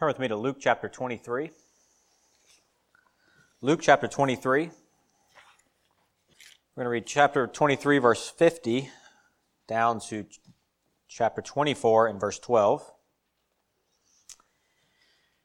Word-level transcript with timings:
Turn 0.00 0.08
with 0.08 0.18
me 0.18 0.28
to 0.28 0.36
Luke 0.36 0.56
chapter 0.58 0.88
23. 0.88 1.50
Luke 3.60 3.80
chapter 3.82 4.08
23. 4.08 4.62
We're 4.62 4.70
going 6.74 6.84
to 6.86 6.88
read 6.88 7.04
chapter 7.06 7.46
23, 7.46 7.98
verse 7.98 8.30
50, 8.30 8.88
down 9.68 10.00
to 10.08 10.24
chapter 11.06 11.42
24 11.42 12.06
and 12.06 12.18
verse 12.18 12.38
12. 12.38 12.80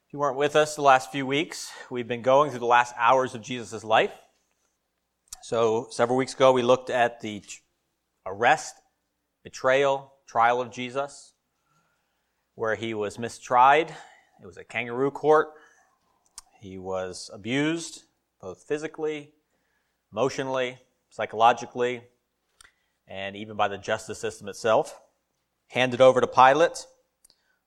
If 0.06 0.14
you 0.14 0.20
weren't 0.20 0.38
with 0.38 0.56
us 0.56 0.74
the 0.74 0.80
last 0.80 1.12
few 1.12 1.26
weeks, 1.26 1.70
we've 1.90 2.08
been 2.08 2.22
going 2.22 2.48
through 2.48 2.60
the 2.60 2.64
last 2.64 2.94
hours 2.96 3.34
of 3.34 3.42
Jesus' 3.42 3.84
life. 3.84 4.14
So, 5.42 5.88
several 5.90 6.16
weeks 6.16 6.32
ago, 6.32 6.52
we 6.52 6.62
looked 6.62 6.88
at 6.88 7.20
the 7.20 7.42
arrest, 8.24 8.74
betrayal, 9.44 10.14
trial 10.26 10.62
of 10.62 10.70
Jesus, 10.70 11.34
where 12.54 12.74
he 12.74 12.94
was 12.94 13.18
mistried 13.18 13.94
it 14.42 14.46
was 14.46 14.56
a 14.56 14.64
kangaroo 14.64 15.10
court. 15.10 15.48
He 16.60 16.78
was 16.78 17.30
abused, 17.32 18.04
both 18.40 18.62
physically, 18.62 19.32
emotionally, 20.12 20.78
psychologically, 21.10 22.02
and 23.06 23.36
even 23.36 23.56
by 23.56 23.68
the 23.68 23.78
justice 23.78 24.18
system 24.18 24.48
itself. 24.48 25.00
Handed 25.68 26.00
over 26.00 26.20
to 26.20 26.26
Pilate, 26.26 26.86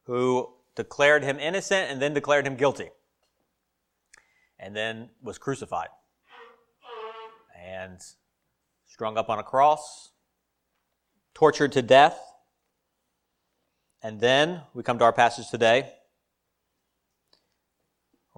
who 0.03 0.53
declared 0.75 1.23
him 1.23 1.39
innocent 1.39 1.91
and 1.91 2.01
then 2.01 2.13
declared 2.13 2.47
him 2.47 2.55
guilty. 2.55 2.89
And 4.57 4.75
then 4.75 5.09
was 5.21 5.37
crucified. 5.37 5.89
And 7.57 7.99
strung 8.87 9.17
up 9.17 9.29
on 9.29 9.39
a 9.39 9.43
cross, 9.43 10.11
tortured 11.33 11.71
to 11.73 11.81
death. 11.81 12.19
And 14.01 14.19
then 14.19 14.61
we 14.73 14.83
come 14.83 14.97
to 14.99 15.05
our 15.05 15.13
passage 15.13 15.49
today 15.49 15.91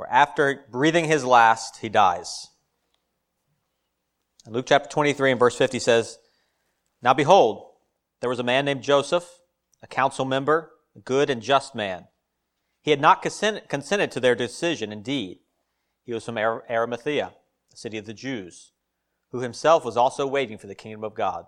after 0.09 0.65
breathing 0.69 1.05
his 1.05 1.25
last, 1.25 1.77
he 1.77 1.89
dies. 1.89 2.47
Luke 4.47 4.65
chapter 4.67 4.89
23 4.89 5.31
and 5.31 5.39
verse 5.39 5.55
50 5.55 5.79
says, 5.79 6.17
Now 7.01 7.13
behold, 7.13 7.73
there 8.19 8.29
was 8.29 8.39
a 8.39 8.43
man 8.43 8.65
named 8.65 8.81
Joseph, 8.81 9.27
a 9.83 9.87
council 9.87 10.25
member, 10.25 10.71
a 10.95 10.99
good 10.99 11.29
and 11.29 11.41
just 11.41 11.75
man. 11.75 12.07
He 12.81 12.91
had 12.91 13.01
not 13.01 13.21
consented 13.21 14.11
to 14.11 14.19
their 14.19 14.35
decision, 14.35 14.91
indeed. 14.91 15.39
He 16.03 16.13
was 16.13 16.25
from 16.25 16.37
Arimathea, 16.37 17.33
the 17.69 17.77
city 17.77 17.97
of 17.97 18.05
the 18.05 18.13
Jews, 18.13 18.71
who 19.31 19.41
himself 19.41 19.85
was 19.85 19.97
also 19.97 20.25
waiting 20.25 20.57
for 20.57 20.67
the 20.67 20.75
kingdom 20.75 21.03
of 21.03 21.13
God. 21.13 21.45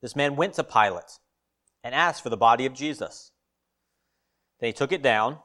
This 0.00 0.16
man 0.16 0.36
went 0.36 0.54
to 0.54 0.64
Pilate 0.64 1.18
and 1.84 1.94
asked 1.94 2.22
for 2.22 2.30
the 2.30 2.36
body 2.36 2.64
of 2.64 2.72
Jesus. 2.72 3.32
Then 4.58 4.68
he 4.68 4.72
took 4.72 4.92
it 4.92 5.02
down, 5.02 5.38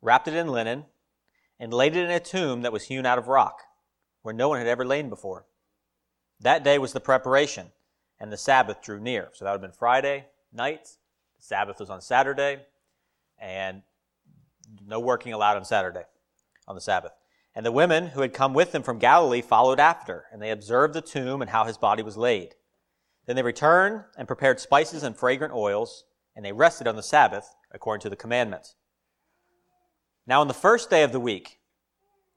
wrapped 0.00 0.28
it 0.28 0.34
in 0.34 0.48
linen, 0.48 0.86
and 1.58 1.72
laid 1.72 1.96
it 1.96 2.04
in 2.04 2.10
a 2.10 2.20
tomb 2.20 2.62
that 2.62 2.72
was 2.72 2.84
hewn 2.84 3.06
out 3.06 3.18
of 3.18 3.28
rock, 3.28 3.60
where 4.22 4.34
no 4.34 4.48
one 4.48 4.58
had 4.58 4.66
ever 4.66 4.84
lain 4.84 5.08
before. 5.08 5.46
That 6.40 6.64
day 6.64 6.78
was 6.78 6.92
the 6.92 7.00
preparation, 7.00 7.68
and 8.18 8.32
the 8.32 8.36
Sabbath 8.36 8.82
drew 8.82 9.00
near. 9.00 9.30
So 9.32 9.44
that 9.44 9.50
would 9.52 9.62
have 9.62 9.70
been 9.70 9.78
Friday 9.78 10.26
night. 10.52 10.84
The 11.36 11.42
Sabbath 11.42 11.80
was 11.80 11.90
on 11.90 12.00
Saturday, 12.00 12.60
and 13.38 13.82
no 14.86 15.00
working 15.00 15.32
allowed 15.32 15.56
on 15.56 15.64
Saturday, 15.64 16.04
on 16.66 16.74
the 16.74 16.80
Sabbath. 16.80 17.12
And 17.54 17.64
the 17.64 17.72
women 17.72 18.08
who 18.08 18.22
had 18.22 18.34
come 18.34 18.52
with 18.52 18.72
them 18.72 18.82
from 18.82 18.98
Galilee 18.98 19.42
followed 19.42 19.78
after, 19.78 20.24
and 20.32 20.42
they 20.42 20.50
observed 20.50 20.94
the 20.94 21.00
tomb 21.00 21.40
and 21.40 21.50
how 21.50 21.64
his 21.64 21.78
body 21.78 22.02
was 22.02 22.16
laid. 22.16 22.54
Then 23.26 23.36
they 23.36 23.42
returned 23.42 24.04
and 24.18 24.26
prepared 24.26 24.60
spices 24.60 25.02
and 25.02 25.16
fragrant 25.16 25.54
oils, 25.54 26.04
and 26.34 26.44
they 26.44 26.52
rested 26.52 26.88
on 26.88 26.96
the 26.96 27.02
Sabbath 27.02 27.54
according 27.70 28.02
to 28.02 28.10
the 28.10 28.16
commandment. 28.16 28.74
Now, 30.26 30.40
on 30.40 30.48
the 30.48 30.54
first 30.54 30.88
day 30.90 31.02
of 31.02 31.12
the 31.12 31.20
week, 31.20 31.60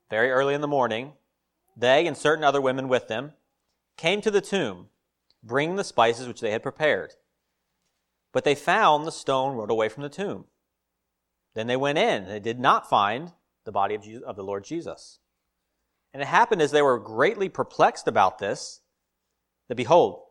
very 0.10 0.30
early 0.30 0.54
in 0.54 0.62
the 0.62 0.68
morning, 0.68 1.14
they 1.76 2.06
and 2.06 2.18
certain 2.18 2.44
other 2.44 2.62
women 2.62 2.88
with 2.88 3.08
them 3.08 3.34
came 3.96 4.22
to 4.22 4.32
the 4.32 4.42
tomb, 4.42 4.88
bringing 5.44 5.76
the 5.76 5.84
spices 5.84 6.28
which 6.28 6.42
they 6.42 6.52
had 6.52 6.64
prepared. 6.64 7.14
But 8.34 8.44
they 8.44 8.56
found 8.56 9.06
the 9.06 9.12
stone 9.12 9.56
rolled 9.56 9.72
away 9.72 9.90
from 9.90 10.04
the 10.04 10.10
tomb. 10.10 10.46
Then 11.56 11.68
they 11.68 11.78
went 11.78 11.98
in, 11.98 12.24
and 12.24 12.32
they 12.32 12.40
did 12.40 12.60
not 12.60 12.90
find 12.90 13.32
the 13.64 13.72
body 13.72 13.96
of, 13.96 14.04
Jesus, 14.04 14.24
of 14.24 14.36
the 14.36 14.44
Lord 14.44 14.64
Jesus. 14.64 15.20
And 16.14 16.22
it 16.22 16.28
happened 16.28 16.62
as 16.62 16.72
they 16.72 16.82
were 16.82 17.00
greatly 17.00 17.50
perplexed 17.50 18.08
about 18.08 18.40
this, 18.40 18.82
that 19.68 19.76
behold, 19.76 20.24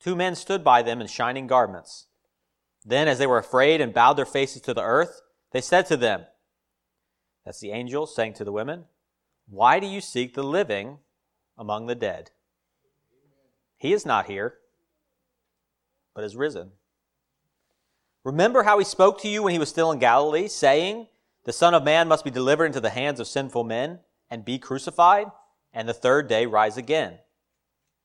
two 0.00 0.14
men 0.14 0.34
stood 0.34 0.62
by 0.62 0.82
them 0.82 1.00
in 1.00 1.06
shining 1.06 1.46
garments. 1.46 2.06
Then, 2.84 3.08
as 3.08 3.18
they 3.18 3.26
were 3.26 3.38
afraid 3.38 3.80
and 3.80 3.94
bowed 3.94 4.14
their 4.14 4.24
faces 4.24 4.62
to 4.62 4.74
the 4.74 4.82
earth, 4.82 5.20
they 5.52 5.60
said 5.60 5.86
to 5.86 5.96
them, 5.96 6.26
that's 7.48 7.60
the 7.60 7.70
angel 7.70 8.06
saying 8.06 8.34
to 8.34 8.44
the 8.44 8.52
women, 8.52 8.84
Why 9.48 9.80
do 9.80 9.86
you 9.86 10.02
seek 10.02 10.34
the 10.34 10.42
living 10.42 10.98
among 11.56 11.86
the 11.86 11.94
dead? 11.94 12.30
He 13.78 13.94
is 13.94 14.04
not 14.04 14.26
here, 14.26 14.58
but 16.14 16.24
is 16.24 16.36
risen. 16.36 16.72
Remember 18.22 18.64
how 18.64 18.78
he 18.78 18.84
spoke 18.84 19.18
to 19.22 19.28
you 19.28 19.42
when 19.42 19.54
he 19.54 19.58
was 19.58 19.70
still 19.70 19.90
in 19.90 19.98
Galilee, 19.98 20.46
saying, 20.46 21.06
The 21.44 21.54
Son 21.54 21.72
of 21.72 21.84
Man 21.84 22.06
must 22.06 22.22
be 22.22 22.30
delivered 22.30 22.66
into 22.66 22.82
the 22.82 22.90
hands 22.90 23.18
of 23.18 23.26
sinful 23.26 23.64
men 23.64 24.00
and 24.28 24.44
be 24.44 24.58
crucified, 24.58 25.28
and 25.72 25.88
the 25.88 25.94
third 25.94 26.28
day 26.28 26.44
rise 26.44 26.76
again. 26.76 27.14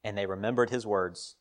And 0.05 0.17
they 0.17 0.25
remembered 0.25 0.69
his 0.69 0.87
words. 0.87 1.35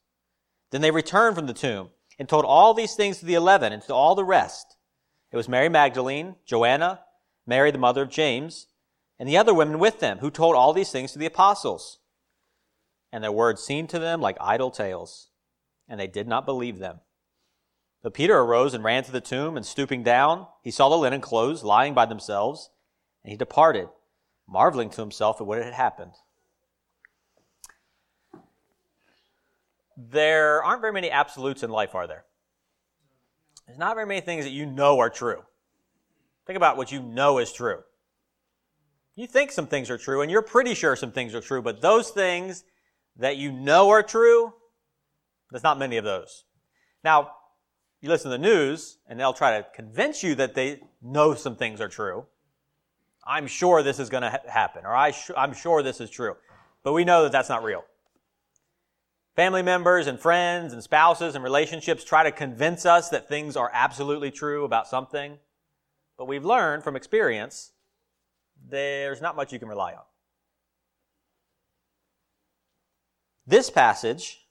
Then 0.72 0.80
they 0.80 0.90
returned 0.90 1.36
from 1.36 1.46
the 1.46 1.54
tomb 1.54 1.90
and 2.18 2.28
told 2.28 2.46
all 2.46 2.74
these 2.74 2.96
things 2.96 3.20
to 3.20 3.26
the 3.26 3.34
eleven 3.34 3.72
and 3.72 3.80
to 3.82 3.94
all 3.94 4.16
the 4.16 4.24
rest. 4.24 4.76
It 5.30 5.36
was 5.36 5.48
Mary 5.48 5.68
Magdalene, 5.68 6.34
Joanna, 6.44 6.98
Mary, 7.46 7.70
the 7.70 7.78
mother 7.78 8.02
of 8.02 8.10
James, 8.10 8.66
and 9.18 9.28
the 9.28 9.36
other 9.36 9.54
women 9.54 9.78
with 9.78 10.00
them, 10.00 10.18
who 10.18 10.30
told 10.30 10.54
all 10.54 10.72
these 10.72 10.90
things 10.90 11.12
to 11.12 11.18
the 11.18 11.26
apostles. 11.26 11.98
And 13.12 13.22
their 13.22 13.32
words 13.32 13.62
seemed 13.62 13.90
to 13.90 13.98
them 13.98 14.20
like 14.20 14.36
idle 14.40 14.70
tales, 14.70 15.28
and 15.88 16.00
they 16.00 16.06
did 16.06 16.26
not 16.26 16.46
believe 16.46 16.78
them. 16.78 17.00
But 18.02 18.14
Peter 18.14 18.38
arose 18.38 18.74
and 18.74 18.82
ran 18.82 19.04
to 19.04 19.12
the 19.12 19.20
tomb, 19.20 19.56
and 19.56 19.64
stooping 19.64 20.02
down, 20.02 20.46
he 20.62 20.70
saw 20.70 20.88
the 20.88 20.96
linen 20.96 21.20
clothes 21.20 21.62
lying 21.62 21.94
by 21.94 22.06
themselves, 22.06 22.70
and 23.22 23.30
he 23.30 23.36
departed, 23.36 23.88
marveling 24.48 24.90
to 24.90 25.00
himself 25.00 25.40
at 25.40 25.46
what 25.46 25.62
had 25.62 25.74
happened. 25.74 26.12
There 29.96 30.64
aren't 30.64 30.80
very 30.80 30.92
many 30.92 31.10
absolutes 31.10 31.62
in 31.62 31.70
life, 31.70 31.94
are 31.94 32.06
there? 32.06 32.24
There's 33.66 33.78
not 33.78 33.94
very 33.94 34.06
many 34.06 34.20
things 34.20 34.44
that 34.44 34.50
you 34.50 34.66
know 34.66 34.98
are 34.98 35.10
true. 35.10 35.44
Think 36.46 36.56
about 36.56 36.76
what 36.76 36.92
you 36.92 37.02
know 37.02 37.38
is 37.38 37.52
true. 37.52 37.80
You 39.14 39.26
think 39.26 39.52
some 39.52 39.66
things 39.66 39.90
are 39.90 39.98
true, 39.98 40.22
and 40.22 40.30
you're 40.30 40.42
pretty 40.42 40.74
sure 40.74 40.96
some 40.96 41.12
things 41.12 41.34
are 41.34 41.40
true, 41.40 41.62
but 41.62 41.80
those 41.82 42.10
things 42.10 42.64
that 43.16 43.36
you 43.36 43.52
know 43.52 43.90
are 43.90 44.02
true, 44.02 44.54
there's 45.50 45.62
not 45.62 45.78
many 45.78 45.98
of 45.98 46.04
those. 46.04 46.44
Now, 47.04 47.32
you 48.00 48.08
listen 48.08 48.30
to 48.30 48.36
the 48.36 48.42
news, 48.42 48.98
and 49.08 49.20
they'll 49.20 49.32
try 49.32 49.58
to 49.58 49.66
convince 49.74 50.22
you 50.22 50.34
that 50.36 50.54
they 50.54 50.80
know 51.02 51.34
some 51.34 51.56
things 51.56 51.80
are 51.80 51.88
true. 51.88 52.26
I'm 53.24 53.46
sure 53.46 53.82
this 53.82 54.00
is 54.00 54.08
going 54.08 54.22
to 54.22 54.30
ha- 54.30 54.38
happen, 54.48 54.84
or 54.84 54.94
I 54.94 55.14
I'm 55.36 55.52
sure 55.52 55.82
this 55.82 56.00
is 56.00 56.10
true. 56.10 56.36
But 56.82 56.94
we 56.94 57.04
know 57.04 57.22
that 57.22 57.32
that's 57.32 57.48
not 57.48 57.62
real. 57.62 57.84
Family 59.36 59.62
members 59.62 60.08
and 60.08 60.18
friends 60.18 60.72
and 60.72 60.82
spouses 60.82 61.34
and 61.34 61.44
relationships 61.44 62.02
try 62.02 62.24
to 62.24 62.32
convince 62.32 62.84
us 62.84 63.08
that 63.10 63.28
things 63.28 63.56
are 63.56 63.70
absolutely 63.72 64.30
true 64.30 64.64
about 64.64 64.88
something. 64.88 65.38
But 66.16 66.26
we've 66.26 66.44
learned 66.44 66.84
from 66.84 66.96
experience 66.96 67.72
there's 68.68 69.20
not 69.20 69.36
much 69.36 69.52
you 69.52 69.58
can 69.58 69.68
rely 69.68 69.92
on. 69.92 70.04
This 73.46 73.70
passage 73.70 74.46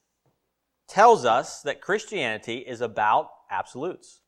tells 0.88 1.24
us 1.24 1.62
that 1.62 1.82
Christianity 1.82 2.58
is 2.58 2.82
about 2.82 3.32
absolutes. 3.50 4.20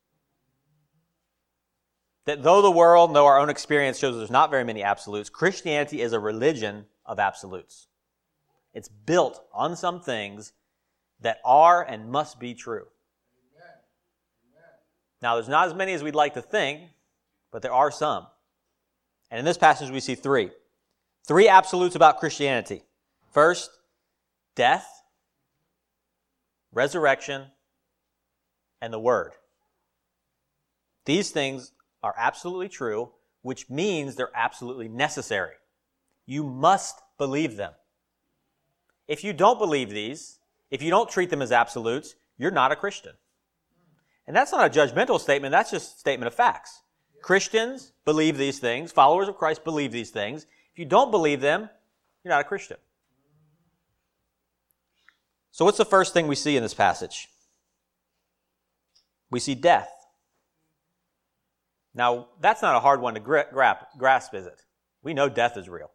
That 2.25 2.43
though 2.43 2.61
the 2.61 2.71
world, 2.71 3.13
though 3.13 3.25
our 3.25 3.39
own 3.39 3.49
experience 3.49 3.99
shows 3.99 4.15
there's 4.15 4.31
not 4.31 4.49
very 4.49 4.63
many 4.63 4.81
absolutes, 4.81 5.29
Christianity 5.29 6.01
is 6.01 6.13
a 6.13 6.19
religion 6.19 6.85
of 7.05 7.19
absolutes. 7.19 7.87
It's 8.73 8.87
built 8.87 9.43
on 9.53 9.75
some 9.75 9.99
things 9.99 10.53
that 11.19 11.39
are 11.43 11.83
and 11.83 12.09
must 12.09 12.39
be 12.39 12.53
true. 12.53 12.87
Now, 15.21 15.35
there's 15.35 15.49
not 15.49 15.67
as 15.67 15.73
many 15.73 15.93
as 15.93 16.03
we'd 16.03 16.15
like 16.15 16.33
to 16.33 16.41
think, 16.41 16.81
but 17.53 17.61
there 17.61 17.71
are 17.71 17.91
some. 17.91 18.25
And 19.31 19.39
in 19.39 19.45
this 19.45 19.57
passage, 19.57 19.91
we 19.91 20.01
see 20.01 20.15
three. 20.15 20.49
Three 21.25 21.47
absolutes 21.47 21.95
about 21.95 22.19
Christianity. 22.19 22.81
First, 23.31 23.69
death, 24.55 25.03
resurrection, 26.73 27.45
and 28.81 28.91
the 28.91 28.99
Word. 28.99 29.33
These 31.05 31.31
things 31.31 31.71
are 32.01 32.15
absolutely 32.17 32.69
true, 32.69 33.11
which 33.43 33.69
means 33.69 34.15
they're 34.15 34.35
absolutely 34.35 34.89
necessary. 34.89 35.55
You 36.25 36.43
must 36.43 37.01
believe 37.17 37.55
them. 37.55 37.73
If 39.07 39.23
you 39.23 39.31
don't 39.31 39.59
believe 39.59 39.89
these, 39.89 40.39
if 40.71 40.81
you 40.81 40.89
don't 40.89 41.09
treat 41.09 41.29
them 41.29 41.41
as 41.41 41.51
absolutes, 41.51 42.15
you're 42.37 42.51
not 42.51 42.71
a 42.71 42.75
Christian. 42.75 43.13
And 44.25 44.35
that's 44.35 44.51
not 44.51 44.65
a 44.65 44.79
judgmental 44.79 45.19
statement, 45.19 45.51
that's 45.51 45.71
just 45.71 45.97
a 45.97 45.99
statement 45.99 46.27
of 46.27 46.33
facts. 46.33 46.82
Christians 47.23 47.93
believe 48.05 48.37
these 48.37 48.59
things. 48.59 48.91
Followers 48.91 49.27
of 49.27 49.37
Christ 49.37 49.63
believe 49.63 49.91
these 49.91 50.11
things. 50.11 50.45
If 50.73 50.77
you 50.77 50.85
don't 50.85 51.09
believe 51.09 51.41
them, 51.41 51.69
you're 52.23 52.33
not 52.33 52.41
a 52.41 52.43
Christian. 52.43 52.77
So, 55.51 55.65
what's 55.65 55.77
the 55.77 55.85
first 55.85 56.13
thing 56.13 56.27
we 56.27 56.35
see 56.35 56.57
in 56.57 56.63
this 56.63 56.73
passage? 56.73 57.29
We 59.31 59.39
see 59.39 59.55
death. 59.55 59.89
Now, 61.95 62.27
that's 62.41 62.61
not 62.61 62.75
a 62.75 62.79
hard 62.79 63.01
one 63.01 63.13
to 63.13 63.19
grasp, 63.19 64.33
is 64.33 64.45
it? 64.45 64.61
We 65.01 65.13
know 65.13 65.29
death 65.29 65.57
is 65.57 65.69
real. 65.69 65.91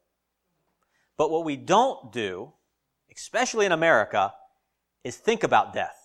But 1.16 1.30
what 1.30 1.44
we 1.44 1.56
don't 1.56 2.12
do, 2.12 2.52
especially 3.14 3.66
in 3.66 3.72
America, 3.72 4.32
is 5.02 5.16
think 5.16 5.42
about 5.42 5.74
death. 5.74 5.97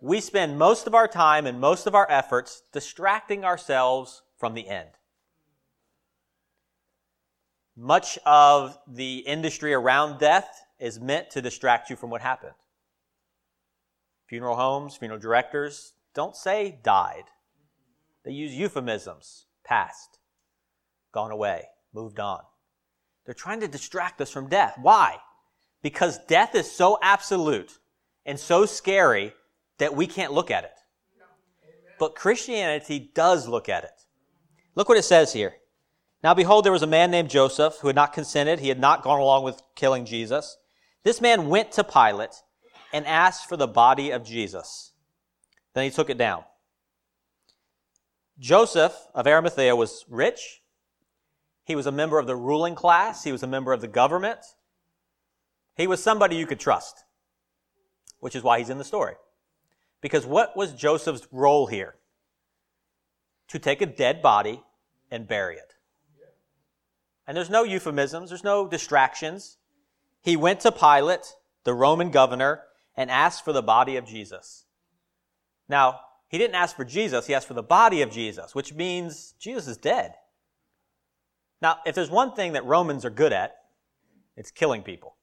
We 0.00 0.20
spend 0.20 0.58
most 0.58 0.86
of 0.86 0.94
our 0.94 1.08
time 1.08 1.46
and 1.46 1.60
most 1.60 1.86
of 1.86 1.94
our 1.94 2.10
efforts 2.10 2.62
distracting 2.72 3.44
ourselves 3.44 4.22
from 4.38 4.54
the 4.54 4.68
end. 4.68 4.90
Much 7.76 8.18
of 8.24 8.78
the 8.86 9.18
industry 9.18 9.74
around 9.74 10.18
death 10.18 10.66
is 10.78 11.00
meant 11.00 11.30
to 11.30 11.42
distract 11.42 11.90
you 11.90 11.96
from 11.96 12.10
what 12.10 12.22
happened. 12.22 12.54
Funeral 14.26 14.56
homes, 14.56 14.96
funeral 14.96 15.20
directors 15.20 15.92
don't 16.14 16.36
say 16.36 16.78
died. 16.82 17.24
They 18.24 18.32
use 18.32 18.54
euphemisms 18.54 19.46
past, 19.64 20.18
gone 21.12 21.30
away, 21.30 21.66
moved 21.92 22.18
on. 22.18 22.40
They're 23.24 23.34
trying 23.34 23.60
to 23.60 23.68
distract 23.68 24.20
us 24.20 24.30
from 24.30 24.48
death. 24.48 24.76
Why? 24.80 25.18
Because 25.82 26.18
death 26.26 26.54
is 26.54 26.70
so 26.70 26.98
absolute 27.02 27.78
and 28.24 28.38
so 28.38 28.66
scary 28.66 29.34
that 29.78 29.94
we 29.94 30.06
can't 30.06 30.32
look 30.32 30.50
at 30.50 30.64
it. 30.64 30.72
But 31.98 32.14
Christianity 32.14 33.10
does 33.14 33.48
look 33.48 33.68
at 33.68 33.84
it. 33.84 34.02
Look 34.74 34.88
what 34.88 34.98
it 34.98 35.04
says 35.04 35.32
here. 35.32 35.54
Now 36.22 36.34
behold, 36.34 36.64
there 36.64 36.72
was 36.72 36.82
a 36.82 36.86
man 36.86 37.10
named 37.10 37.30
Joseph 37.30 37.76
who 37.80 37.88
had 37.88 37.96
not 37.96 38.12
consented. 38.12 38.58
He 38.58 38.68
had 38.68 38.80
not 38.80 39.02
gone 39.02 39.20
along 39.20 39.44
with 39.44 39.62
killing 39.74 40.04
Jesus. 40.04 40.58
This 41.02 41.20
man 41.20 41.48
went 41.48 41.72
to 41.72 41.84
Pilate 41.84 42.42
and 42.92 43.06
asked 43.06 43.48
for 43.48 43.56
the 43.56 43.66
body 43.66 44.10
of 44.10 44.24
Jesus. 44.24 44.92
Then 45.74 45.84
he 45.84 45.90
took 45.90 46.10
it 46.10 46.18
down. 46.18 46.44
Joseph 48.38 48.94
of 49.14 49.26
Arimathea 49.26 49.74
was 49.76 50.04
rich. 50.08 50.62
He 51.64 51.74
was 51.74 51.86
a 51.86 51.92
member 51.92 52.18
of 52.18 52.26
the 52.26 52.36
ruling 52.36 52.74
class. 52.74 53.24
He 53.24 53.32
was 53.32 53.42
a 53.42 53.46
member 53.46 53.72
of 53.72 53.80
the 53.80 53.88
government. 53.88 54.40
He 55.76 55.86
was 55.86 56.02
somebody 56.02 56.36
you 56.36 56.46
could 56.46 56.60
trust, 56.60 57.04
which 58.20 58.36
is 58.36 58.42
why 58.42 58.58
he's 58.58 58.70
in 58.70 58.78
the 58.78 58.84
story. 58.84 59.14
Because 60.06 60.24
what 60.24 60.56
was 60.56 60.72
Joseph's 60.72 61.26
role 61.32 61.66
here? 61.66 61.96
To 63.48 63.58
take 63.58 63.82
a 63.82 63.86
dead 63.86 64.22
body 64.22 64.62
and 65.10 65.26
bury 65.26 65.56
it. 65.56 65.74
And 67.26 67.36
there's 67.36 67.50
no 67.50 67.64
euphemisms, 67.64 68.28
there's 68.28 68.44
no 68.44 68.68
distractions. 68.68 69.56
He 70.22 70.36
went 70.36 70.60
to 70.60 70.70
Pilate, 70.70 71.34
the 71.64 71.74
Roman 71.74 72.12
governor, 72.12 72.62
and 72.96 73.10
asked 73.10 73.44
for 73.44 73.52
the 73.52 73.64
body 73.64 73.96
of 73.96 74.06
Jesus. 74.06 74.66
Now, 75.68 75.98
he 76.28 76.38
didn't 76.38 76.54
ask 76.54 76.76
for 76.76 76.84
Jesus, 76.84 77.26
he 77.26 77.34
asked 77.34 77.48
for 77.48 77.54
the 77.54 77.60
body 77.64 78.00
of 78.00 78.12
Jesus, 78.12 78.54
which 78.54 78.72
means 78.72 79.34
Jesus 79.40 79.66
is 79.66 79.76
dead. 79.76 80.14
Now, 81.60 81.78
if 81.84 81.96
there's 81.96 82.10
one 82.12 82.32
thing 82.32 82.52
that 82.52 82.64
Romans 82.64 83.04
are 83.04 83.10
good 83.10 83.32
at, 83.32 83.56
it's 84.36 84.52
killing 84.52 84.84
people. 84.84 85.16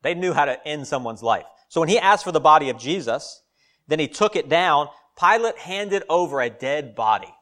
They 0.00 0.14
knew 0.14 0.32
how 0.32 0.46
to 0.46 0.66
end 0.66 0.86
someone's 0.86 1.22
life. 1.22 1.44
So 1.68 1.80
when 1.80 1.90
he 1.90 1.98
asked 1.98 2.24
for 2.24 2.32
the 2.32 2.40
body 2.40 2.70
of 2.70 2.78
Jesus, 2.78 3.41
then 3.88 3.98
he 3.98 4.08
took 4.08 4.36
it 4.36 4.48
down, 4.48 4.88
Pilate 5.18 5.58
handed 5.58 6.04
over 6.08 6.40
a 6.40 6.50
dead 6.50 6.94
body. 6.94 7.32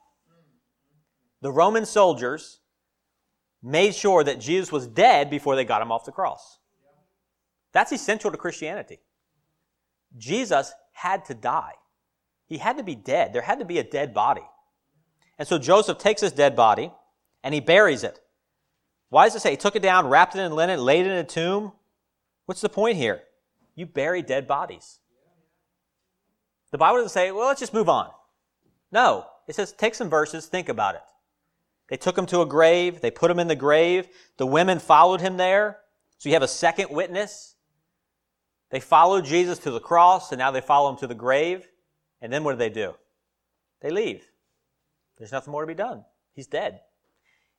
The 1.41 1.53
Roman 1.53 1.87
soldiers 1.87 2.61
made 3.63 3.95
sure 3.95 4.25
that 4.25 4.41
Jesus 4.41 4.73
was 4.73 4.87
dead 4.87 5.31
before 5.31 5.57
they 5.57 5.65
got 5.65 5.83
him 5.83 5.93
off 5.93 6.05
the 6.05 6.13
cross. 6.13 6.59
That's 7.73 7.93
essential 7.93 8.31
to 8.31 8.37
Christianity. 8.37 9.01
Jesus 10.17 10.73
had 10.93 11.25
to 11.27 11.35
die. 11.35 11.75
He 12.47 12.59
had 12.59 12.79
to 12.79 12.83
be 12.83 12.95
dead. 12.95 13.33
There 13.33 13.43
had 13.43 13.61
to 13.61 13.65
be 13.65 13.79
a 13.79 13.85
dead 13.85 14.13
body. 14.13 14.43
And 15.39 15.47
so 15.47 15.59
Joseph 15.59 15.99
takes 15.99 16.21
his 16.21 16.33
dead 16.33 16.57
body 16.57 16.93
and 17.45 17.55
he 17.55 17.61
buries 17.61 18.05
it. 18.05 18.21
Why 19.09 19.27
does 19.27 19.37
it 19.37 19.41
say 19.41 19.53
he 19.53 19.57
took 19.57 19.77
it 19.77 19.83
down, 19.83 20.09
wrapped 20.09 20.35
it 20.35 20.41
in 20.41 20.53
linen, 20.53 20.81
laid 20.81 21.07
it 21.07 21.11
in 21.11 21.19
a 21.19 21.25
tomb? 21.25 21.73
What's 22.47 22.61
the 22.61 22.69
point 22.69 22.97
here? 22.97 23.23
You 23.75 23.87
bury 23.87 24.23
dead 24.23 24.47
bodies. 24.47 25.00
The 26.71 26.79
Bible 26.79 26.99
doesn't 26.99 27.11
say, 27.11 27.33
well, 27.33 27.49
let's 27.49 27.61
just 27.61 27.75
move 27.75 27.89
on. 27.89 28.11
No, 28.93 29.27
it 29.47 29.55
says 29.55 29.73
take 29.73 29.95
some 29.95 30.11
verses, 30.11 30.47
think 30.47 30.69
about 30.69 30.95
it. 30.95 31.03
They 31.89 31.97
took 31.97 32.17
him 32.17 32.27
to 32.27 32.41
a 32.41 32.47
grave, 32.47 33.01
they 33.01 33.11
put 33.11 33.31
him 33.31 33.41
in 33.41 33.49
the 33.49 33.57
grave. 33.57 34.09
The 34.37 34.47
women 34.47 34.79
followed 34.79 35.21
him 35.21 35.37
there. 35.37 35.79
So 36.19 36.29
you 36.29 36.35
have 36.35 36.43
a 36.43 36.49
second 36.49 36.91
witness. 36.91 37.57
They 38.71 38.79
followed 38.79 39.25
Jesus 39.25 39.59
to 39.61 39.71
the 39.71 39.81
cross, 39.81 40.31
and 40.31 40.39
now 40.39 40.53
they 40.53 40.61
follow 40.61 40.91
him 40.91 40.97
to 40.99 41.07
the 41.09 41.15
grave. 41.15 41.67
And 42.21 42.33
then 42.33 42.45
what 42.45 42.53
do 42.53 42.59
they 42.59 42.71
do? 42.71 42.95
They 43.81 43.91
leave. 43.91 44.25
There's 45.19 45.33
nothing 45.33 45.51
more 45.51 45.63
to 45.63 45.67
be 45.67 45.75
done. 45.75 46.05
He's 46.35 46.47
dead. 46.47 46.81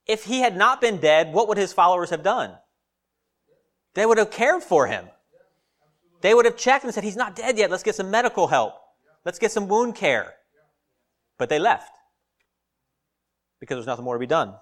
If 0.07 0.23
he 0.25 0.39
had 0.39 0.55
not 0.55 0.79
been 0.79 0.97
dead, 0.97 1.33
what 1.33 1.47
would 1.47 1.57
his 1.57 1.73
followers 1.73 2.09
have 2.11 2.23
done? 2.23 2.55
They 3.93 4.05
would 4.05 4.17
have 4.17 4.31
cared 4.31 4.63
for 4.63 4.87
him. 4.87 5.07
They 6.21 6.33
would 6.33 6.45
have 6.45 6.55
checked 6.55 6.85
and 6.85 6.93
said, 6.93 7.03
He's 7.03 7.17
not 7.17 7.35
dead 7.35 7.57
yet. 7.57 7.69
Let's 7.69 7.83
get 7.83 7.95
some 7.95 8.09
medical 8.09 8.47
help. 8.47 8.75
Let's 9.25 9.39
get 9.39 9.51
some 9.51 9.67
wound 9.67 9.95
care. 9.95 10.35
But 11.37 11.49
they 11.49 11.59
left 11.59 11.91
because 13.59 13.75
there's 13.75 13.87
nothing 13.87 14.05
more 14.05 14.15
to 14.15 14.19
be 14.19 14.27
done. 14.27 14.55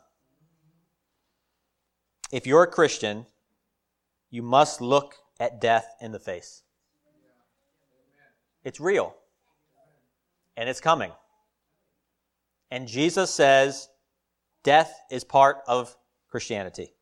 If 2.31 2.45
you're 2.45 2.63
a 2.63 2.67
Christian, 2.67 3.25
you 4.29 4.43
must 4.43 4.81
look 4.81 5.15
at 5.39 5.59
death 5.59 5.95
in 6.01 6.11
the 6.11 6.19
face. 6.19 6.63
It's 8.63 8.79
real. 8.79 9.15
And 10.55 10.69
it's 10.69 10.81
coming. 10.81 11.11
And 12.69 12.87
Jesus 12.87 13.33
says 13.33 13.89
death 14.63 14.93
is 15.09 15.23
part 15.23 15.57
of 15.67 15.95
Christianity. 16.29 16.93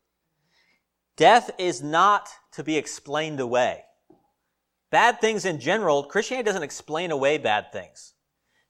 Death 1.16 1.50
is 1.58 1.82
not 1.82 2.28
to 2.52 2.62
be 2.62 2.76
explained 2.76 3.40
away. 3.40 3.82
Bad 4.90 5.20
things 5.20 5.44
in 5.44 5.60
general, 5.60 6.04
Christianity 6.04 6.46
doesn't 6.46 6.62
explain 6.62 7.10
away 7.10 7.38
bad 7.38 7.72
things. 7.72 8.14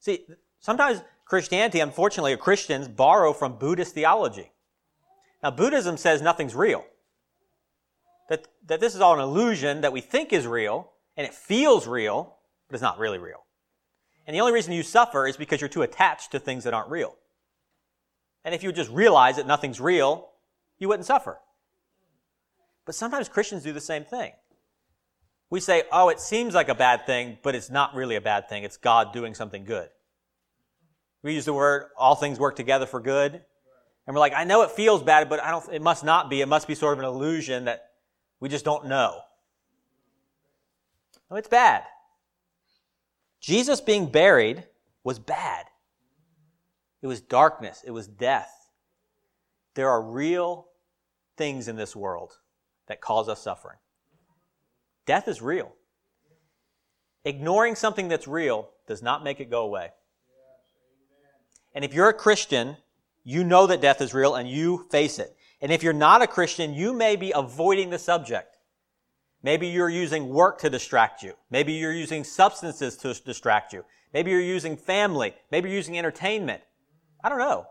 See, 0.01 0.27
sometimes 0.59 1.03
Christianity, 1.25 1.81
unfortunately, 1.81 2.33
or 2.33 2.37
Christians 2.37 2.89
borrow 2.89 3.33
from 3.33 3.59
Buddhist 3.59 3.95
theology. 3.95 4.51
Now, 5.43 5.51
Buddhism 5.51 5.97
says 5.97 6.21
nothing's 6.21 6.55
real. 6.55 6.85
That, 8.29 8.49
that 8.67 8.81
this 8.81 8.95
is 8.95 9.01
all 9.01 9.15
an 9.15 9.21
illusion 9.21 9.83
that 9.83 9.93
we 9.93 10.01
think 10.01 10.33
is 10.33 10.47
real, 10.47 10.91
and 11.17 11.27
it 11.27 11.35
feels 11.35 11.87
real, 11.87 12.37
but 12.67 12.75
it's 12.75 12.83
not 12.83 12.99
really 12.99 13.19
real. 13.19 13.45
And 14.27 14.35
the 14.35 14.41
only 14.41 14.53
reason 14.53 14.73
you 14.73 14.83
suffer 14.83 15.27
is 15.27 15.37
because 15.37 15.61
you're 15.61 15.69
too 15.69 15.83
attached 15.83 16.33
to 16.33 16.39
things 16.39 16.65
that 16.65 16.75
aren't 16.75 16.91
real. 16.91 17.17
And 18.45 18.55
if 18.55 18.63
you 18.63 18.69
would 18.69 18.77
just 18.77 18.91
realize 18.91 19.37
that 19.37 19.47
nothing's 19.47 19.81
real, 19.81 20.31
you 20.79 20.89
wouldn't 20.89 21.07
suffer. 21.07 21.39
But 22.85 22.95
sometimes 22.95 23.29
Christians 23.29 23.63
do 23.63 23.73
the 23.73 23.81
same 23.81 24.05
thing. 24.05 24.33
We 25.51 25.61
say, 25.61 25.85
oh, 25.91 26.09
it 26.11 26.21
seems 26.21 26.55
like 26.55 26.69
a 26.69 26.75
bad 26.75 27.07
thing, 27.07 27.39
but 27.43 27.55
it's 27.55 27.71
not 27.71 27.95
really 27.95 28.17
a 28.17 28.21
bad 28.21 28.49
thing. 28.49 28.65
It's 28.65 28.77
God 28.77 29.13
doing 29.13 29.35
something 29.35 29.65
good. 29.65 29.89
We 31.23 31.35
use 31.35 31.47
the 31.47 31.55
word, 31.55 31.87
all 31.97 32.15
things 32.15 32.39
work 32.39 32.55
together 32.55 32.87
for 32.87 33.01
good. 33.01 33.33
And 34.07 34.15
we're 34.15 34.21
like, 34.21 34.35
I 34.35 34.45
know 34.45 34.63
it 34.63 34.71
feels 34.71 35.03
bad, 35.03 35.29
but 35.29 35.43
I 35.43 35.51
don't, 35.51 35.73
it 35.73 35.83
must 35.83 36.05
not 36.05 36.31
be. 36.31 36.41
It 36.41 36.49
must 36.49 36.69
be 36.69 36.75
sort 36.75 36.95
of 36.95 36.99
an 36.99 37.05
illusion 37.05 37.65
that 37.65 37.91
we 38.41 38.49
just 38.49 38.65
don't 38.65 38.87
know. 38.87 39.21
No, 41.31 41.37
it's 41.37 41.49
bad. 41.49 41.83
Jesus 43.41 43.81
being 43.81 44.07
buried 44.07 44.65
was 45.05 45.19
bad. 45.19 45.67
It 47.03 47.07
was 47.07 47.21
darkness. 47.21 47.83
It 47.87 47.91
was 47.91 48.07
death. 48.07 48.71
There 49.75 49.89
are 49.89 50.03
real 50.03 50.69
things 51.37 51.69
in 51.69 51.77
this 51.77 51.95
world 51.95 52.39
that 52.87 53.01
cause 53.01 53.29
us 53.29 53.43
suffering. 53.43 53.77
Death 55.09 55.27
is 55.27 55.41
real. 55.41 55.73
Ignoring 57.25 57.77
something 57.77 58.09
that's 58.09 58.29
real 58.29 58.69
does 58.87 59.03
not 59.03 59.25
make 59.25 59.41
it 59.41 59.49
go 59.49 59.63
away. 59.63 59.89
And 61.75 61.83
if 61.83 61.95
you're 61.95 62.11
a 62.11 62.15
Christian, 62.15 62.77
you 63.25 63.43
know 63.43 63.67
that 63.69 63.81
death 63.81 64.03
is 64.03 64.13
real 64.13 64.35
and 64.35 64.47
you 64.47 64.87
face 64.91 65.19
it. 65.19 65.35
And 65.63 65.73
if 65.73 65.83
you're 65.83 65.95
not 65.95 66.21
a 66.21 66.27
Christian, 66.27 66.75
you 66.75 66.93
may 66.93 67.17
be 67.17 67.33
avoiding 67.35 67.89
the 67.89 67.99
subject. 67.99 68.59
Maybe 69.43 69.69
you're 69.69 69.89
using 69.89 70.29
work 70.29 70.59
to 70.59 70.69
distract 70.69 71.23
you. 71.23 71.33
Maybe 71.51 71.73
you're 71.73 71.91
using 71.91 72.23
substances 72.23 72.95
to 72.99 73.15
distract 73.15 73.73
you. 73.73 73.87
Maybe 74.13 74.31
you're 74.31 74.41
using 74.41 74.77
family. 74.77 75.35
Maybe 75.51 75.71
you're 75.71 75.77
using 75.77 75.99
entertainment. 75.99 76.61
I 77.25 77.31
don't 77.31 77.39
know. 77.39 77.67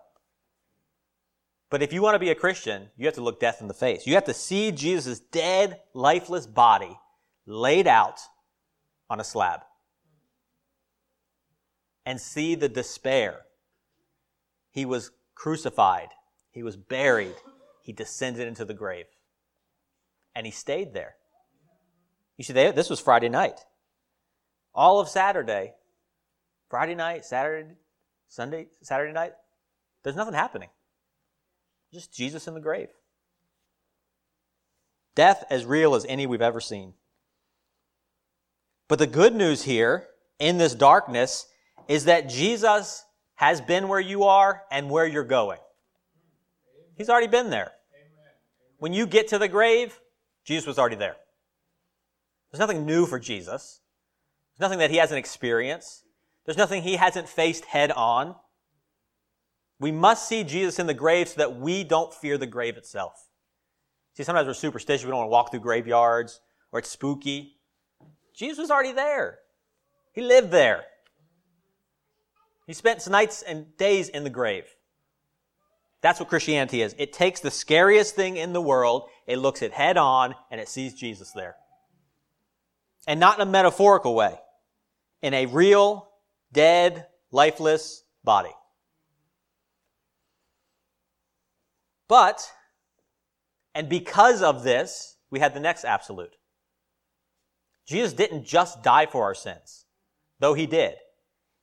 But 1.70 1.84
if 1.84 1.94
you 1.94 2.02
want 2.02 2.16
to 2.16 2.20
be 2.20 2.32
a 2.32 2.36
Christian, 2.36 2.90
you 2.98 3.06
have 3.06 3.16
to 3.16 3.22
look 3.22 3.40
death 3.40 3.62
in 3.62 3.68
the 3.68 3.76
face. 3.76 4.08
You 4.08 4.16
have 4.16 4.26
to 4.26 4.34
see 4.34 4.72
Jesus' 4.72 5.20
dead, 5.20 5.82
lifeless 5.94 6.48
body 6.48 6.98
laid 7.48 7.88
out 7.88 8.20
on 9.10 9.20
a 9.20 9.24
slab 9.24 9.62
and 12.06 12.22
see 12.22 12.56
the 12.56 12.70
despair 12.70 13.42
He 14.72 14.86
was 14.86 15.12
crucified. 15.34 16.10
He 16.52 16.62
was 16.62 16.78
buried. 16.78 17.36
He 17.82 17.94
descended 17.94 18.48
into 18.48 18.66
the 18.66 18.76
grave. 18.76 19.06
And 20.36 20.46
he 20.46 20.52
stayed 20.52 20.94
there. 20.94 21.16
You 22.38 22.44
see, 22.44 22.54
they, 22.54 22.72
this 22.72 22.90
was 22.90 23.00
Friday 23.00 23.30
night. 23.30 23.66
All 24.76 25.00
of 25.00 25.10
Saturday, 25.10 25.74
Friday 26.70 26.94
night, 26.94 27.26
Saturday, 27.26 27.74
Sunday, 28.28 28.68
Saturday 28.84 29.14
night, 29.14 29.34
there's 30.04 30.16
nothing 30.16 30.36
happening. 30.36 30.70
Just 31.92 32.14
Jesus 32.14 32.48
in 32.48 32.54
the 32.54 32.60
grave. 32.60 32.90
Death 35.16 35.44
as 35.50 35.66
real 35.66 35.96
as 35.96 36.06
any 36.08 36.28
we've 36.28 36.42
ever 36.42 36.60
seen. 36.60 36.94
But 38.88 39.00
the 39.00 39.08
good 39.08 39.36
news 39.36 39.64
here 39.64 40.08
in 40.40 40.58
this 40.58 40.74
darkness 40.74 41.48
is 41.88 42.06
that 42.06 42.30
Jesus 42.30 43.04
has 43.36 43.62
been 43.62 43.88
where 43.88 44.00
you 44.00 44.24
are 44.24 44.64
and 44.72 44.90
where 44.90 45.06
you're 45.06 45.24
going. 45.24 45.60
He's 46.98 47.10
already 47.10 47.28
been 47.28 47.50
there. 47.50 47.72
When 48.80 48.94
you 48.94 49.06
get 49.08 49.28
to 49.30 49.38
the 49.38 49.48
grave, 49.48 50.00
Jesus 50.46 50.66
was 50.66 50.80
already 50.80 50.96
there. 50.96 51.16
There's 52.52 52.60
nothing 52.60 52.86
new 52.86 53.06
for 53.06 53.20
Jesus. 53.20 53.82
There's 54.54 54.66
nothing 54.66 54.80
that 54.80 54.92
he 54.92 54.98
hasn't 54.98 55.20
experienced. 55.20 56.04
There's 56.46 56.58
nothing 56.58 56.84
he 56.84 56.96
hasn't 56.96 57.28
faced 57.28 57.66
head 57.66 57.92
on. 57.92 58.36
We 59.80 59.92
must 59.92 60.28
see 60.28 60.44
Jesus 60.44 60.80
in 60.80 60.88
the 60.88 60.94
grave 60.94 61.28
so 61.28 61.38
that 61.38 61.60
we 61.60 61.84
don't 61.84 62.14
fear 62.14 62.38
the 62.38 62.48
grave 62.48 62.78
itself. 62.78 63.28
See, 64.16 64.24
sometimes 64.24 64.48
we're 64.48 64.54
superstitious. 64.54 65.06
We 65.06 65.12
don't 65.12 65.20
want 65.20 65.28
to 65.28 65.32
walk 65.32 65.52
through 65.52 65.60
graveyards 65.60 66.40
or 66.72 66.80
it's 66.80 66.90
spooky. 66.90 67.57
Jesus 68.38 68.60
was 68.60 68.72
already 68.72 68.94
there. 68.94 69.40
He 70.14 70.22
lived 70.22 70.52
there. 70.52 70.84
He 72.68 72.74
spent 72.74 73.08
nights 73.10 73.42
and 73.42 73.76
days 73.78 74.10
in 74.10 74.24
the 74.24 74.30
grave. 74.30 74.66
That's 76.02 76.20
what 76.20 76.30
Christianity 76.30 76.84
is. 76.84 76.96
It 77.00 77.12
takes 77.12 77.40
the 77.40 77.50
scariest 77.50 78.16
thing 78.16 78.38
in 78.38 78.54
the 78.54 78.62
world, 78.62 79.10
it 79.26 79.38
looks 79.38 79.64
it 79.64 79.72
head 79.72 79.98
on, 79.98 80.36
and 80.52 80.62
it 80.62 80.70
sees 80.70 80.94
Jesus 80.94 81.32
there. 81.32 81.56
And 83.08 83.20
not 83.20 83.40
in 83.40 83.48
a 83.48 83.52
metaphorical 83.52 84.14
way, 84.14 84.36
in 85.22 85.34
a 85.34 85.48
real, 85.48 86.08
dead, 86.54 87.08
lifeless 87.32 88.04
body. 88.24 88.54
But, 92.08 92.52
and 93.74 93.90
because 93.90 94.44
of 94.44 94.64
this, 94.64 95.18
we 95.32 95.40
had 95.40 95.56
the 95.56 95.60
next 95.60 95.84
absolute. 95.84 96.36
Jesus 97.88 98.14
didn't 98.14 98.46
just 98.46 98.84
die 98.84 99.06
for 99.06 99.24
our 99.24 99.34
sins, 99.34 99.86
though 100.40 100.54
he 100.54 100.66
did. 100.66 100.96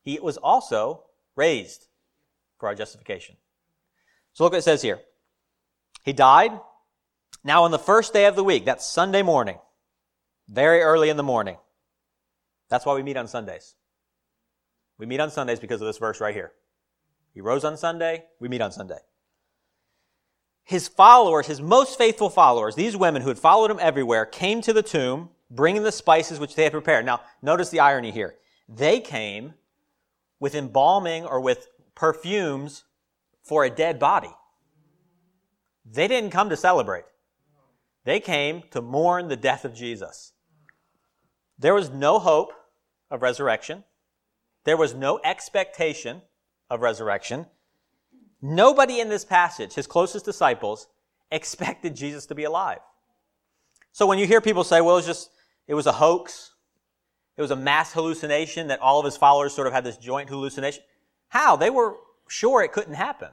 He 0.03 0.19
was 0.19 0.37
also 0.37 1.05
raised 1.37 1.87
for 2.59 2.69
our 2.69 2.75
justification. 2.75 3.37
So 4.33 4.45
look 4.45 4.53
what 4.53 4.59
it 4.59 4.63
says 4.63 4.83
here. 4.83 5.01
He 6.05 6.13
died. 6.13 6.53
Now 7.43 7.65
on 7.65 7.71
the 7.71 7.79
first 7.79 8.13
day 8.13 8.27
of 8.27 8.37
the 8.37 8.45
week, 8.45 8.65
that's 8.65 8.87
Sunday 8.87 9.23
morning, 9.23 9.59
very 10.49 10.81
early 10.81 11.11
in 11.11 11.17
the 11.17 11.23
morning. 11.23 11.57
That's 12.71 12.87
why 12.87 12.95
we 12.95 13.03
meet 13.03 13.17
on 13.17 13.29
Sundays. 13.29 13.75
We 14.99 15.07
meet 15.07 15.21
on 15.21 15.31
Sundays 15.31 15.61
because 15.61 15.81
of 15.81 15.87
this 15.87 15.99
verse 15.99 16.21
right 16.21 16.35
here. 16.35 16.53
He 17.33 17.41
rose 17.41 17.65
on 17.65 17.77
Sunday, 17.77 18.25
we 18.41 18.49
meet 18.49 18.61
on 18.61 18.73
Sunday 18.73 18.99
his 20.65 20.89
followers, 20.89 21.47
his 21.47 21.61
most 21.61 21.99
faithful 21.99 22.31
followers, 22.31 22.75
these 22.75 22.97
women 22.97 23.23
who 23.23 23.29
had 23.29 23.39
followed 23.39 23.71
him 23.71 23.79
everywhere, 23.81 24.25
came 24.25 24.63
to 24.63 24.73
the 24.73 24.83
tomb, 24.83 25.29
bringing 25.55 25.83
the 25.83 25.93
spices 25.93 26.39
which 26.39 26.55
they 26.55 26.65
had 26.65 26.73
prepared. 26.73 27.07
Now, 27.07 27.21
notice 27.43 27.71
the 27.71 27.81
irony 27.81 28.11
here. 28.11 28.35
They 28.69 29.01
came 29.01 29.55
with 30.41 30.55
embalming 30.55 31.25
or 31.25 31.41
with 31.41 31.69
perfumes 31.95 32.85
for 33.43 33.65
a 33.65 33.71
dead 33.71 33.99
body. 33.99 34.35
They 35.85 36.09
didn't 36.09 36.31
come 36.31 36.49
to 36.49 36.57
celebrate. 36.57 37.05
They 38.05 38.21
came 38.21 38.63
to 38.71 38.83
mourn 38.83 39.29
the 39.29 39.37
death 39.37 39.65
of 39.65 39.75
Jesus. 39.75 40.33
There 41.59 41.75
was 41.75 41.91
no 41.91 42.19
hope 42.19 42.53
of 43.11 43.23
resurrection. 43.23 43.85
There 44.65 44.77
was 44.77 44.95
no 44.95 45.21
expectation 45.25 46.23
of 46.71 46.81
resurrection. 46.81 47.47
Nobody 48.43 49.01
in 49.01 49.09
this 49.09 49.25
passage, 49.25 49.75
his 49.75 49.87
closest 49.87 50.25
disciples, 50.25 50.89
expected 51.31 51.97
Jesus 51.97 52.27
to 52.27 52.35
be 52.35 52.45
alive. 52.45 52.81
So 53.93 54.07
when 54.07 54.19
you 54.19 54.27
hear 54.27 54.41
people 54.41 54.65
say, 54.65 54.81
well, 54.81 54.99
it's 54.99 55.07
just, 55.07 55.31
it 55.67 55.75
was 55.75 55.87
a 55.87 55.93
hoax, 55.93 56.53
it 57.37 57.43
was 57.43 57.51
a 57.51 57.57
mass 57.57 57.93
hallucination 57.93 58.69
that 58.69 58.81
all 58.81 58.99
of 58.99 59.05
his 59.05 59.17
followers 59.17 59.53
sort 59.55 59.67
of 59.67 59.73
had 59.73 59.85
this 59.85 59.97
joint 59.97 60.29
hallucination. 60.29 60.83
How? 61.29 61.57
They 61.57 61.71
were 61.71 61.97
sure 62.29 62.63
it 62.63 62.73
couldn't 62.73 62.95
happen. 62.95 63.29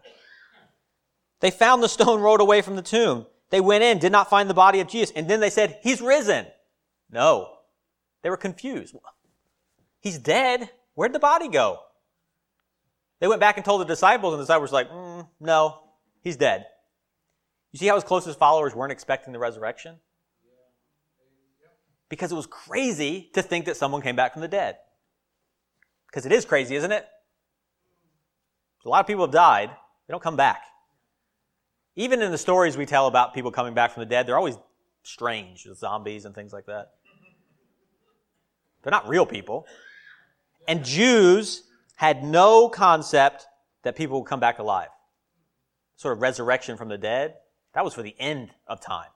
They 1.40 1.52
found 1.52 1.84
the 1.84 1.90
stone 1.90 2.22
rolled 2.22 2.42
away 2.42 2.62
from 2.62 2.76
the 2.76 2.82
tomb. 2.82 3.28
They 3.50 3.62
went 3.62 3.84
in, 3.84 4.00
did 4.00 4.12
not 4.12 4.30
find 4.30 4.50
the 4.50 4.54
body 4.54 4.80
of 4.80 4.88
Jesus, 4.88 5.12
and 5.16 5.30
then 5.30 5.40
they 5.40 5.50
said, 5.50 5.80
He's 5.84 6.02
risen. 6.02 6.48
No. 7.12 7.58
They 8.22 8.30
were 8.30 8.38
confused. 8.38 8.96
He's 10.00 10.18
dead. 10.18 10.70
Where'd 10.96 11.14
the 11.14 11.20
body 11.20 11.48
go? 11.48 11.80
They 13.20 13.28
went 13.28 13.40
back 13.40 13.58
and 13.58 13.66
told 13.66 13.82
the 13.82 13.86
disciples, 13.86 14.34
and 14.34 14.40
the 14.40 14.44
disciples 14.44 14.72
were 14.72 14.80
like, 14.80 14.90
mm, 14.90 15.28
no, 15.40 15.80
he's 16.22 16.38
dead. 16.38 16.66
You 17.72 17.78
see 17.78 17.88
how 17.88 17.96
his 17.96 18.04
closest 18.04 18.40
followers 18.40 18.76
weren't 18.76 18.92
expecting 18.92 19.32
the 19.32 19.40
resurrection? 19.40 19.98
Because 22.12 22.30
it 22.30 22.36
was 22.36 22.46
crazy 22.46 23.30
to 23.36 23.42
think 23.42 23.64
that 23.66 23.78
someone 23.78 24.02
came 24.02 24.18
back 24.18 24.34
from 24.34 24.42
the 24.42 24.50
dead. 24.50 24.76
Because 26.08 26.26
it 26.26 26.34
is 26.34 26.44
crazy, 26.44 26.76
isn't 26.76 26.92
it? 26.92 27.06
A 28.86 28.90
lot 28.90 29.00
of 29.00 29.08
people 29.08 29.24
have 29.24 29.32
died, 29.32 29.70
they 29.70 30.12
don't 30.12 30.22
come 30.22 30.36
back. 30.36 30.64
Even 31.96 32.22
in 32.22 32.30
the 32.30 32.38
stories 32.38 32.76
we 32.76 32.86
tell 32.86 33.08
about 33.08 33.34
people 33.34 33.50
coming 33.50 33.74
back 33.74 33.94
from 33.94 34.02
the 34.02 34.08
dead, 34.08 34.28
they're 34.28 34.38
always 34.38 34.58
strange, 35.04 35.66
zombies 35.74 36.26
and 36.26 36.36
things 36.36 36.52
like 36.52 36.66
that. 36.66 36.90
They're 38.84 38.92
not 38.92 39.08
real 39.08 39.26
people. 39.26 39.66
And 40.68 40.84
Jews 40.84 41.64
had 41.96 42.26
no 42.26 42.68
concept 42.68 43.48
that 43.84 43.96
people 43.96 44.20
would 44.20 44.28
come 44.28 44.42
back 44.42 44.60
alive. 44.60 44.90
Sort 45.96 46.18
of 46.18 46.22
resurrection 46.22 46.76
from 46.76 46.90
the 46.90 46.98
dead. 46.98 47.36
That 47.74 47.86
was 47.86 47.94
for 47.94 48.02
the 48.02 48.16
end 48.20 48.50
of 48.68 48.82
time. 48.82 49.12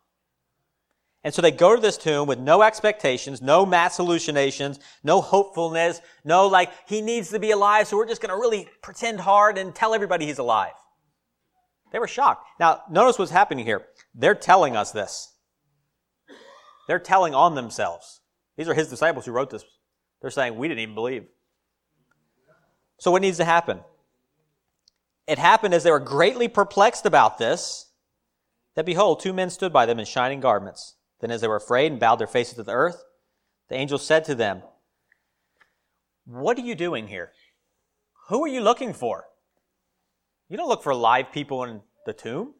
And 1.26 1.34
so 1.34 1.42
they 1.42 1.50
go 1.50 1.76
to 1.76 1.82
this 1.82 1.98
tomb 1.98 2.28
with 2.28 2.38
no 2.38 2.62
expectations, 2.62 3.42
no 3.42 3.66
mass 3.66 3.98
hallucinations, 3.98 4.80
no 5.04 5.22
hopefulness, 5.22 6.00
no 6.24 6.46
like, 6.46 6.72
he 6.88 7.02
needs 7.02 7.32
to 7.32 7.40
be 7.40 7.50
alive, 7.50 7.88
so 7.88 7.98
we're 7.98 8.08
just 8.08 8.22
going 8.22 8.30
to 8.30 8.40
really 8.40 8.70
pretend 8.84 9.20
hard 9.20 9.58
and 9.58 9.74
tell 9.74 9.96
everybody 9.96 10.28
he's 10.28 10.38
alive. 10.38 10.74
They 11.92 11.98
were 11.98 12.08
shocked. 12.08 12.46
Now, 12.60 12.84
notice 12.92 13.18
what's 13.18 13.32
happening 13.32 13.66
here. 13.66 13.88
They're 14.14 14.36
telling 14.36 14.78
us 14.78 14.92
this. 14.92 15.34
They're 16.88 17.00
telling 17.00 17.34
on 17.34 17.56
themselves. 17.56 18.22
These 18.56 18.68
are 18.68 18.76
his 18.76 18.90
disciples 18.90 19.26
who 19.26 19.32
wrote 19.32 19.50
this. 19.50 19.66
They're 20.22 20.30
saying, 20.30 20.56
we 20.56 20.68
didn't 20.68 20.82
even 20.82 20.94
believe. 20.94 21.26
So, 23.00 23.10
what 23.10 23.24
needs 23.24 23.38
to 23.38 23.46
happen? 23.46 23.80
It 25.26 25.40
happened 25.40 25.74
as 25.74 25.82
they 25.82 25.92
were 25.92 26.00
greatly 26.00 26.48
perplexed 26.48 27.08
about 27.08 27.40
this, 27.40 27.90
that 28.76 28.86
behold, 28.86 29.22
two 29.22 29.34
men 29.34 29.50
stood 29.50 29.74
by 29.74 29.88
them 29.88 29.98
in 29.98 30.06
shining 30.06 30.40
garments. 30.40 30.96
Then, 31.26 31.32
as 31.32 31.42
they 31.42 31.48
were 31.48 31.56
afraid 31.56 31.92
and 31.92 32.00
bowed 32.00 32.18
their 32.18 32.28
faces 32.28 32.54
to 32.54 32.62
the 32.62 32.72
earth, 32.72 33.04
the 33.68 33.74
angel 33.74 33.98
said 33.98 34.26
to 34.26 34.36
them, 34.36 34.62
What 36.24 36.56
are 36.60 36.62
you 36.62 36.76
doing 36.76 37.08
here? 37.08 37.32
Who 38.28 38.44
are 38.44 38.48
you 38.48 38.62
looking 38.62 38.94
for? 38.94 39.26
You 40.50 40.56
don't 40.56 40.70
look 40.70 40.84
for 40.84 40.94
live 40.94 41.32
people 41.32 41.64
in 41.64 41.82
the 42.06 42.14
tomb. 42.14 42.54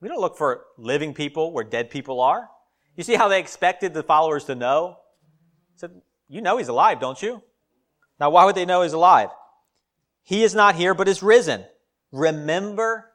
We 0.00 0.08
don't 0.08 0.20
look 0.20 0.36
for 0.36 0.64
living 0.78 1.14
people 1.14 1.52
where 1.52 1.62
dead 1.62 1.90
people 1.90 2.20
are. 2.20 2.48
You 2.96 3.04
see 3.04 3.14
how 3.14 3.28
they 3.28 3.38
expected 3.38 3.94
the 3.94 4.02
followers 4.02 4.46
to 4.46 4.56
know? 4.56 4.96
said, 5.76 5.92
You 6.26 6.40
know 6.40 6.56
he's 6.56 6.66
alive, 6.66 6.98
don't 6.98 7.22
you? 7.22 7.40
Now, 8.18 8.30
why 8.30 8.46
would 8.46 8.56
they 8.56 8.66
know 8.66 8.82
he's 8.82 8.94
alive? 8.94 9.28
He 10.24 10.42
is 10.42 10.56
not 10.56 10.74
here, 10.74 10.92
but 10.92 11.06
is 11.06 11.22
risen. 11.22 11.66
Remember 12.10 13.12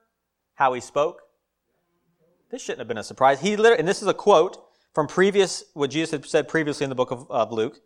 how 0.53 0.71
he 0.71 0.79
spoke? 0.79 1.23
This 2.55 2.61
shouldn't 2.61 2.79
have 2.79 2.87
been 2.87 2.97
a 2.97 3.03
surprise. 3.03 3.41
He 3.41 3.57
literally, 3.57 3.79
and 3.79 3.85
this 3.85 4.01
is 4.01 4.07
a 4.07 4.13
quote 4.13 4.65
from 4.93 5.07
previous, 5.07 5.65
what 5.73 5.89
Jesus 5.89 6.11
had 6.11 6.25
said 6.25 6.47
previously 6.47 6.85
in 6.85 6.89
the 6.89 6.95
book 6.95 7.11
of, 7.11 7.29
of 7.29 7.51
Luke. 7.51 7.81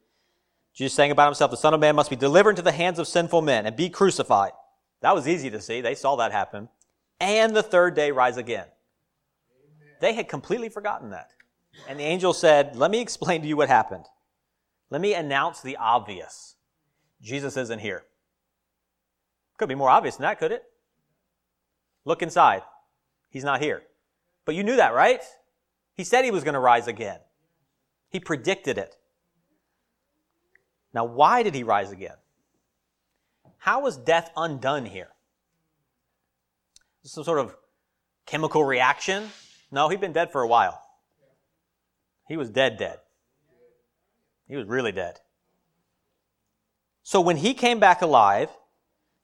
Jesus 0.75 0.93
saying 0.93 1.09
about 1.09 1.25
himself, 1.25 1.49
the 1.49 1.57
Son 1.57 1.73
of 1.73 1.79
Man 1.79 1.95
must 1.95 2.11
be 2.11 2.15
delivered 2.15 2.51
into 2.51 2.61
the 2.61 2.71
hands 2.71 2.99
of 2.99 3.07
sinful 3.07 3.41
men 3.41 3.65
and 3.65 3.75
be 3.75 3.89
crucified. 3.89 4.51
That 5.01 5.15
was 5.15 5.27
easy 5.27 5.49
to 5.49 5.59
see. 5.59 5.81
They 5.81 5.95
saw 5.95 6.17
that 6.17 6.31
happen. 6.31 6.69
And 7.19 7.55
the 7.55 7.63
third 7.63 7.95
day 7.95 8.11
rise 8.11 8.37
again. 8.37 8.67
Amen. 9.57 9.95
They 10.01 10.13
had 10.13 10.29
completely 10.29 10.69
forgotten 10.69 11.09
that. 11.09 11.31
And 11.87 11.99
the 11.99 12.03
angel 12.03 12.31
said, 12.31 12.75
Let 12.75 12.91
me 12.91 13.01
explain 13.01 13.41
to 13.41 13.47
you 13.47 13.57
what 13.57 13.69
happened. 13.69 14.05
Let 14.91 15.01
me 15.01 15.15
announce 15.15 15.61
the 15.61 15.77
obvious. 15.77 16.57
Jesus 17.23 17.57
isn't 17.57 17.79
here. 17.79 18.03
Could 19.57 19.67
be 19.67 19.73
more 19.73 19.89
obvious 19.89 20.17
than 20.17 20.25
that, 20.25 20.37
could 20.37 20.51
it? 20.51 20.63
Look 22.05 22.21
inside. 22.21 22.61
He's 23.31 23.43
not 23.43 23.61
here. 23.61 23.81
But 24.49 24.55
you 24.55 24.63
knew 24.63 24.77
that, 24.77 24.95
right? 24.95 25.21
He 25.93 26.03
said 26.03 26.25
he 26.25 26.31
was 26.31 26.43
going 26.43 26.55
to 26.55 26.59
rise 26.59 26.87
again. 26.87 27.19
He 28.09 28.19
predicted 28.19 28.79
it. 28.79 28.95
Now, 30.91 31.05
why 31.05 31.43
did 31.43 31.53
he 31.53 31.61
rise 31.61 31.91
again? 31.91 32.15
How 33.59 33.81
was 33.81 33.95
death 33.95 34.31
undone 34.35 34.87
here? 34.87 35.09
Some 37.03 37.23
sort 37.23 37.37
of 37.37 37.55
chemical 38.25 38.63
reaction? 38.63 39.29
No, 39.71 39.87
he'd 39.87 40.01
been 40.01 40.13
dead 40.13 40.31
for 40.31 40.41
a 40.41 40.47
while. 40.47 40.81
He 42.27 42.35
was 42.35 42.49
dead, 42.49 42.79
dead. 42.79 42.97
He 44.47 44.55
was 44.55 44.65
really 44.65 44.91
dead. 44.91 45.19
So 47.03 47.21
when 47.21 47.37
he 47.37 47.53
came 47.53 47.79
back 47.79 48.01
alive, 48.01 48.49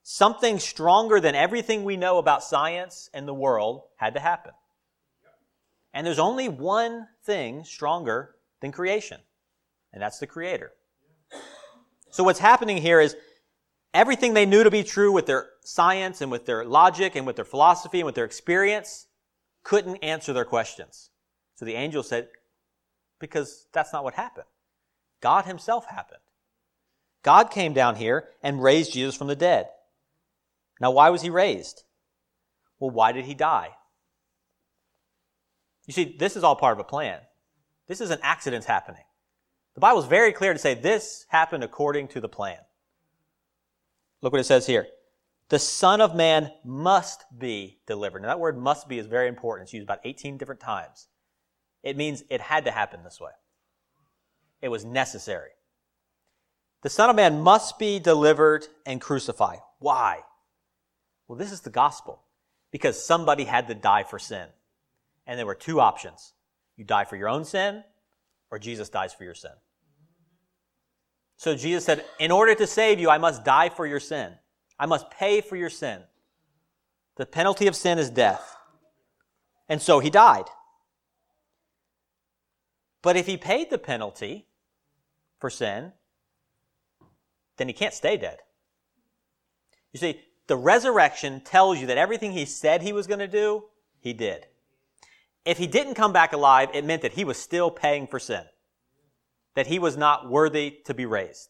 something 0.04 0.60
stronger 0.60 1.18
than 1.18 1.34
everything 1.34 1.82
we 1.82 1.96
know 1.96 2.18
about 2.18 2.44
science 2.44 3.10
and 3.12 3.26
the 3.26 3.34
world 3.34 3.82
had 3.96 4.14
to 4.14 4.20
happen. 4.20 4.52
And 5.96 6.06
there's 6.06 6.18
only 6.18 6.50
one 6.50 7.08
thing 7.24 7.64
stronger 7.64 8.34
than 8.60 8.70
creation, 8.70 9.18
and 9.94 10.02
that's 10.02 10.18
the 10.18 10.26
Creator. 10.26 10.72
So 12.10 12.22
what's 12.22 12.38
happening 12.38 12.76
here 12.76 13.00
is 13.00 13.16
everything 13.94 14.34
they 14.34 14.44
knew 14.44 14.62
to 14.62 14.70
be 14.70 14.84
true 14.84 15.10
with 15.10 15.24
their 15.24 15.48
science 15.62 16.20
and 16.20 16.30
with 16.30 16.44
their 16.44 16.66
logic 16.66 17.16
and 17.16 17.26
with 17.26 17.36
their 17.36 17.46
philosophy 17.46 18.00
and 18.00 18.04
with 18.04 18.14
their 18.14 18.26
experience 18.26 19.06
couldn't 19.62 19.96
answer 20.04 20.34
their 20.34 20.44
questions. 20.44 21.08
So 21.54 21.64
the 21.64 21.72
angel 21.72 22.02
said, 22.02 22.28
because 23.18 23.66
that's 23.72 23.94
not 23.94 24.04
what 24.04 24.12
happened. 24.12 24.48
God 25.22 25.46
himself 25.46 25.86
happened. 25.86 26.20
God 27.22 27.50
came 27.50 27.72
down 27.72 27.96
here 27.96 28.28
and 28.42 28.62
raised 28.62 28.92
Jesus 28.92 29.16
from 29.16 29.28
the 29.28 29.34
dead. 29.34 29.68
Now, 30.78 30.90
why 30.90 31.08
was 31.08 31.22
he 31.22 31.30
raised? 31.30 31.84
Well, 32.78 32.90
why 32.90 33.12
did 33.12 33.24
he 33.24 33.32
die? 33.32 33.70
You 35.86 35.92
see, 35.92 36.16
this 36.18 36.36
is 36.36 36.44
all 36.44 36.56
part 36.56 36.72
of 36.72 36.80
a 36.80 36.84
plan. 36.84 37.20
This 37.86 38.00
isn't 38.00 38.20
accidents 38.22 38.66
happening. 38.66 39.02
The 39.74 39.80
Bible 39.80 40.00
is 40.00 40.06
very 40.06 40.32
clear 40.32 40.52
to 40.52 40.58
say 40.58 40.74
this 40.74 41.26
happened 41.28 41.62
according 41.62 42.08
to 42.08 42.20
the 42.20 42.28
plan. 42.28 42.58
Look 44.22 44.32
what 44.32 44.40
it 44.40 44.44
says 44.44 44.66
here. 44.66 44.86
The 45.48 45.58
Son 45.58 46.00
of 46.00 46.16
Man 46.16 46.50
must 46.64 47.24
be 47.38 47.78
delivered. 47.86 48.22
Now, 48.22 48.28
that 48.28 48.40
word 48.40 48.58
must 48.58 48.88
be 48.88 48.98
is 48.98 49.06
very 49.06 49.28
important. 49.28 49.66
It's 49.66 49.74
used 49.74 49.84
about 49.84 50.00
18 50.04 50.38
different 50.38 50.60
times. 50.60 51.06
It 51.84 51.96
means 51.96 52.24
it 52.30 52.40
had 52.40 52.64
to 52.64 52.72
happen 52.72 53.04
this 53.04 53.20
way, 53.20 53.30
it 54.60 54.68
was 54.68 54.84
necessary. 54.84 55.50
The 56.82 56.90
Son 56.90 57.10
of 57.10 57.16
Man 57.16 57.42
must 57.42 57.78
be 57.78 57.98
delivered 57.98 58.66
and 58.84 59.00
crucified. 59.00 59.58
Why? 59.78 60.20
Well, 61.26 61.38
this 61.38 61.52
is 61.52 61.60
the 61.60 61.70
gospel. 61.70 62.22
Because 62.70 63.02
somebody 63.02 63.44
had 63.44 63.68
to 63.68 63.74
die 63.74 64.02
for 64.02 64.18
sin. 64.18 64.48
And 65.26 65.38
there 65.38 65.46
were 65.46 65.54
two 65.54 65.80
options 65.80 66.34
you 66.76 66.84
die 66.84 67.04
for 67.04 67.16
your 67.16 67.28
own 67.28 67.44
sin, 67.44 67.82
or 68.50 68.58
Jesus 68.58 68.88
dies 68.88 69.14
for 69.14 69.24
your 69.24 69.34
sin. 69.34 69.52
So 71.36 71.54
Jesus 71.54 71.84
said, 71.84 72.04
In 72.18 72.30
order 72.30 72.54
to 72.54 72.66
save 72.66 73.00
you, 73.00 73.10
I 73.10 73.18
must 73.18 73.44
die 73.44 73.68
for 73.68 73.86
your 73.86 74.00
sin. 74.00 74.32
I 74.78 74.86
must 74.86 75.10
pay 75.10 75.40
for 75.40 75.56
your 75.56 75.70
sin. 75.70 76.02
The 77.16 77.26
penalty 77.26 77.66
of 77.66 77.74
sin 77.74 77.98
is 77.98 78.10
death. 78.10 78.56
And 79.68 79.80
so 79.80 80.00
he 80.00 80.10
died. 80.10 80.46
But 83.02 83.16
if 83.16 83.26
he 83.26 83.36
paid 83.36 83.70
the 83.70 83.78
penalty 83.78 84.46
for 85.38 85.50
sin, 85.50 85.92
then 87.56 87.68
he 87.68 87.74
can't 87.74 87.94
stay 87.94 88.16
dead. 88.16 88.38
You 89.92 89.98
see, 89.98 90.20
the 90.46 90.56
resurrection 90.56 91.40
tells 91.40 91.80
you 91.80 91.86
that 91.86 91.98
everything 91.98 92.32
he 92.32 92.44
said 92.44 92.82
he 92.82 92.92
was 92.92 93.06
going 93.06 93.20
to 93.20 93.28
do, 93.28 93.64
he 93.98 94.12
did. 94.12 94.46
If 95.46 95.56
he 95.56 95.66
didn't 95.66 95.94
come 95.94 96.12
back 96.12 96.34
alive, 96.34 96.68
it 96.74 96.84
meant 96.84 97.02
that 97.02 97.12
he 97.12 97.24
was 97.24 97.38
still 97.38 97.70
paying 97.70 98.06
for 98.06 98.18
sin 98.18 98.44
that 99.56 99.66
he 99.66 99.78
was 99.78 99.96
not 99.96 100.30
worthy 100.30 100.78
to 100.84 100.94
be 100.94 101.06
raised, 101.06 101.48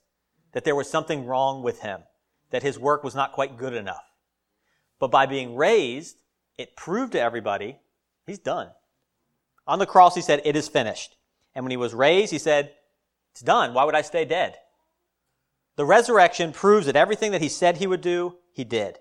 that 0.52 0.64
there 0.64 0.76
was 0.76 0.88
something 0.88 1.26
wrong 1.26 1.62
with 1.62 1.80
him, 1.80 2.00
that 2.50 2.62
his 2.62 2.78
work 2.78 3.04
was 3.04 3.14
not 3.14 3.32
quite 3.32 3.58
good 3.58 3.74
enough. 3.74 4.04
But 4.98 5.10
by 5.10 5.26
being 5.26 5.56
raised, 5.56 6.22
it 6.56 6.76
proved 6.76 7.12
to 7.12 7.20
everybody 7.20 7.80
he's 8.24 8.38
done. 8.38 8.70
On 9.66 9.80
the 9.80 9.86
cross, 9.86 10.14
he 10.14 10.22
said, 10.22 10.40
It 10.44 10.56
is 10.56 10.68
finished. 10.68 11.16
And 11.54 11.64
when 11.64 11.72
he 11.72 11.76
was 11.76 11.92
raised, 11.92 12.30
he 12.30 12.38
said, 12.38 12.72
It's 13.32 13.42
done. 13.42 13.74
Why 13.74 13.84
would 13.84 13.96
I 13.96 14.02
stay 14.02 14.24
dead? 14.24 14.54
The 15.74 15.84
resurrection 15.84 16.52
proves 16.52 16.86
that 16.86 16.96
everything 16.96 17.32
that 17.32 17.42
he 17.42 17.48
said 17.48 17.76
he 17.76 17.88
would 17.88 18.00
do, 18.00 18.36
he 18.52 18.62
did. 18.62 19.00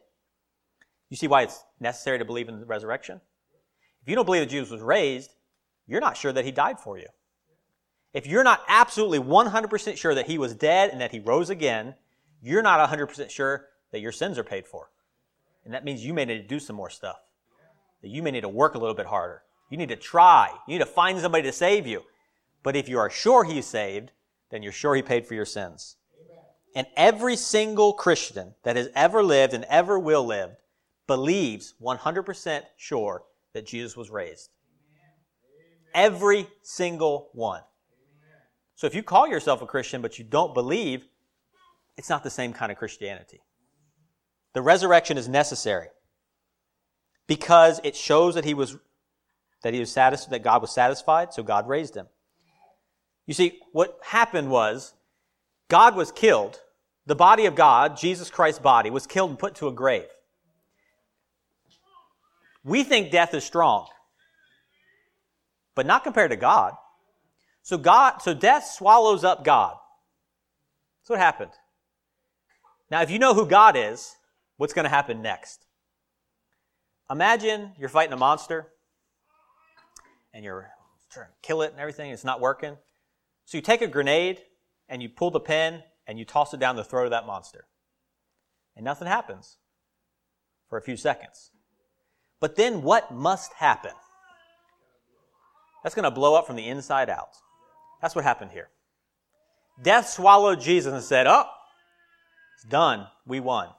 You 1.10 1.15
see 1.15 1.28
why 1.28 1.43
it's 1.43 1.63
necessary 1.80 2.17
to 2.17 2.26
believe 2.26 2.50
in 2.50 2.60
the 2.60 2.65
resurrection? 2.65 3.22
If 4.06 4.10
you 4.10 4.15
don't 4.15 4.26
believe 4.26 4.44
that 4.44 4.52
Jesus 4.52 4.70
was 4.70 4.82
raised, 4.82 5.34
you're 5.88 6.00
not 6.00 6.15
sure 6.15 6.32
that 6.32 6.46
he 6.46 6.52
died 6.52 6.80
for 6.80 7.00
you. 7.00 7.08
If 8.13 8.28
you're 8.28 8.44
not 8.44 8.62
absolutely 8.68 9.18
100% 9.18 9.98
sure 9.98 10.13
that 10.13 10.28
he 10.28 10.38
was 10.38 10.54
dead 10.54 10.91
and 10.91 11.02
that 11.02 11.12
he 11.12 11.20
rose 11.20 11.50
again, 11.50 11.96
you're 12.39 12.62
not 12.62 12.88
100% 12.88 13.32
sure 13.32 13.65
that 13.91 14.02
your 14.02 14.12
sins 14.12 14.38
are 14.38 14.44
paid 14.44 14.68
for. 14.68 14.91
And 15.63 15.74
that 15.74 15.84
means 15.84 16.06
you 16.06 16.13
may 16.13 16.24
need 16.24 16.38
to 16.38 16.48
do 16.48 16.60
some 16.60 16.76
more 16.76 16.91
stuff. 16.91 17.18
That 18.04 18.10
you 18.10 18.22
may 18.22 18.30
need 18.30 18.41
to 18.41 18.48
work 18.48 18.76
a 18.76 18.78
little 18.78 18.94
bit 18.94 19.08
harder. 19.08 19.41
You 19.72 19.78
need 19.78 19.89
to 19.89 19.96
try. 19.96 20.52
You 20.68 20.74
need 20.76 20.86
to 20.86 20.86
find 20.86 21.20
somebody 21.20 21.41
to 21.41 21.52
save 21.52 21.88
you. 21.88 22.04
But 22.62 22.76
if 22.76 22.88
you 22.88 23.00
are 23.00 23.10
sure 23.10 23.44
he's 23.44 23.65
saved, 23.65 24.12
then 24.52 24.62
you're 24.62 24.72
sure 24.72 24.94
he 24.94 25.02
paid 25.02 25.26
for 25.26 25.34
your 25.34 25.46
sins. 25.46 25.96
And 26.76 26.86
every 26.96 27.38
single 27.38 27.94
Christian 27.94 28.54
that 28.62 28.76
has 28.76 28.89
ever 28.94 29.24
lived 29.24 29.56
and 29.56 29.63
ever 29.65 29.98
will 29.98 30.24
live 30.24 30.52
believes 31.08 31.74
100% 31.82 32.62
sure 32.78 33.24
that 33.56 33.65
Jesus 33.65 33.96
was 33.96 34.12
raised. 34.12 34.50
Every 35.94 36.46
single 36.62 37.30
one. 37.32 37.62
So 38.76 38.86
if 38.86 38.94
you 38.94 39.02
call 39.02 39.30
yourself 39.30 39.62
a 39.62 39.65
Christian 39.65 40.02
but 40.02 40.20
you 40.20 40.26
don't 40.26 40.54
believe, 40.54 41.08
it's 41.98 42.10
not 42.10 42.22
the 42.22 42.30
same 42.30 42.52
kind 42.52 42.70
of 42.70 42.78
Christianity. 42.78 43.39
The 44.54 44.62
resurrection 44.62 45.18
is 45.18 45.30
necessary 45.30 45.88
because 47.28 47.80
it 47.86 47.96
shows 47.96 48.36
that 48.36 48.44
he 48.44 48.54
was 48.54 48.78
that 49.63 49.74
he 49.74 49.80
was 49.80 49.91
satisfied 49.91 50.32
that 50.32 50.44
God 50.44 50.62
was 50.62 50.72
satisfied, 50.72 51.34
so 51.34 51.41
God 51.41 51.68
raised 51.68 51.96
him. 51.96 52.08
You 53.26 53.34
see, 53.34 53.60
what 53.72 53.98
happened 54.04 54.52
was 54.52 54.94
God 55.70 55.96
was 55.96 56.12
killed. 56.12 56.60
The 57.06 57.15
body 57.15 57.46
of 57.46 57.56
God, 57.56 57.96
Jesus 57.96 58.30
Christ's 58.30 58.60
body, 58.60 58.89
was 58.89 59.08
killed 59.08 59.30
and 59.30 59.39
put 59.39 59.56
to 59.56 59.68
a 59.70 59.72
grave. 59.72 60.10
We 62.65 62.84
think 62.84 63.12
death 63.12 63.36
is 63.36 63.43
strong, 63.43 63.88
but 65.75 65.86
not 65.86 66.04
compared 66.04 66.32
to 66.32 66.36
God. 66.36 66.73
So 67.62 67.78
God, 67.78 68.21
so 68.23 68.34
death 68.34 68.65
swallows 68.65 69.23
up 69.23 69.45
God. 69.45 69.78
That's 70.99 71.12
what 71.12 71.19
happened. 71.19 71.51
Now, 72.89 73.04
if 73.04 73.12
you 73.12 73.19
know 73.19 73.36
who 73.36 73.45
God 73.45 73.78
is, 73.78 74.15
what's 74.58 74.73
going 74.73 74.86
to 74.86 74.89
happen 74.89 75.21
next? 75.21 75.65
Imagine 77.10 77.73
you're 77.78 77.88
fighting 77.88 78.13
a 78.13 78.17
monster 78.17 78.67
and 80.34 80.43
you're 80.43 80.71
trying 81.12 81.28
to 81.28 81.34
kill 81.43 81.62
it 81.62 81.71
and 81.71 81.80
everything, 81.80 82.10
it's 82.10 82.23
not 82.23 82.41
working. 82.41 82.78
So 83.45 83.60
you 83.60 83.62
take 83.62 83.84
a 83.84 83.88
grenade 83.88 84.41
and 84.89 85.04
you 85.04 85.10
pull 85.10 85.30
the 85.30 85.39
pin 85.39 85.84
and 86.08 86.17
you 86.17 86.25
toss 86.25 86.51
it 86.54 86.60
down 86.60 86.75
the 86.75 86.84
throat 86.84 87.06
of 87.06 87.12
that 87.12 87.28
monster. 87.28 87.67
And 88.75 88.84
nothing 88.84 89.08
happens 89.08 89.58
for 90.67 90.80
a 90.80 90.82
few 90.82 90.97
seconds. 90.97 91.51
But 92.39 92.56
then 92.56 92.82
what 92.82 93.12
must 93.13 93.54
happen? 93.54 93.91
That's 95.84 95.95
going 95.95 96.04
to 96.04 96.12
blow 96.12 96.36
up 96.36 96.48
from 96.48 96.56
the 96.56 96.67
inside 96.67 97.10
out. 97.10 97.38
That's 98.02 98.15
what 98.15 98.24
happened 98.24 98.52
here. 98.52 98.69
Death 99.82 100.10
swallowed 100.10 100.62
Jesus 100.62 100.93
and 100.93 101.04
said, 101.04 101.28
Oh, 101.28 101.45
it's 102.56 102.63
done. 102.63 103.08
We 103.26 103.39
won. 103.39 103.69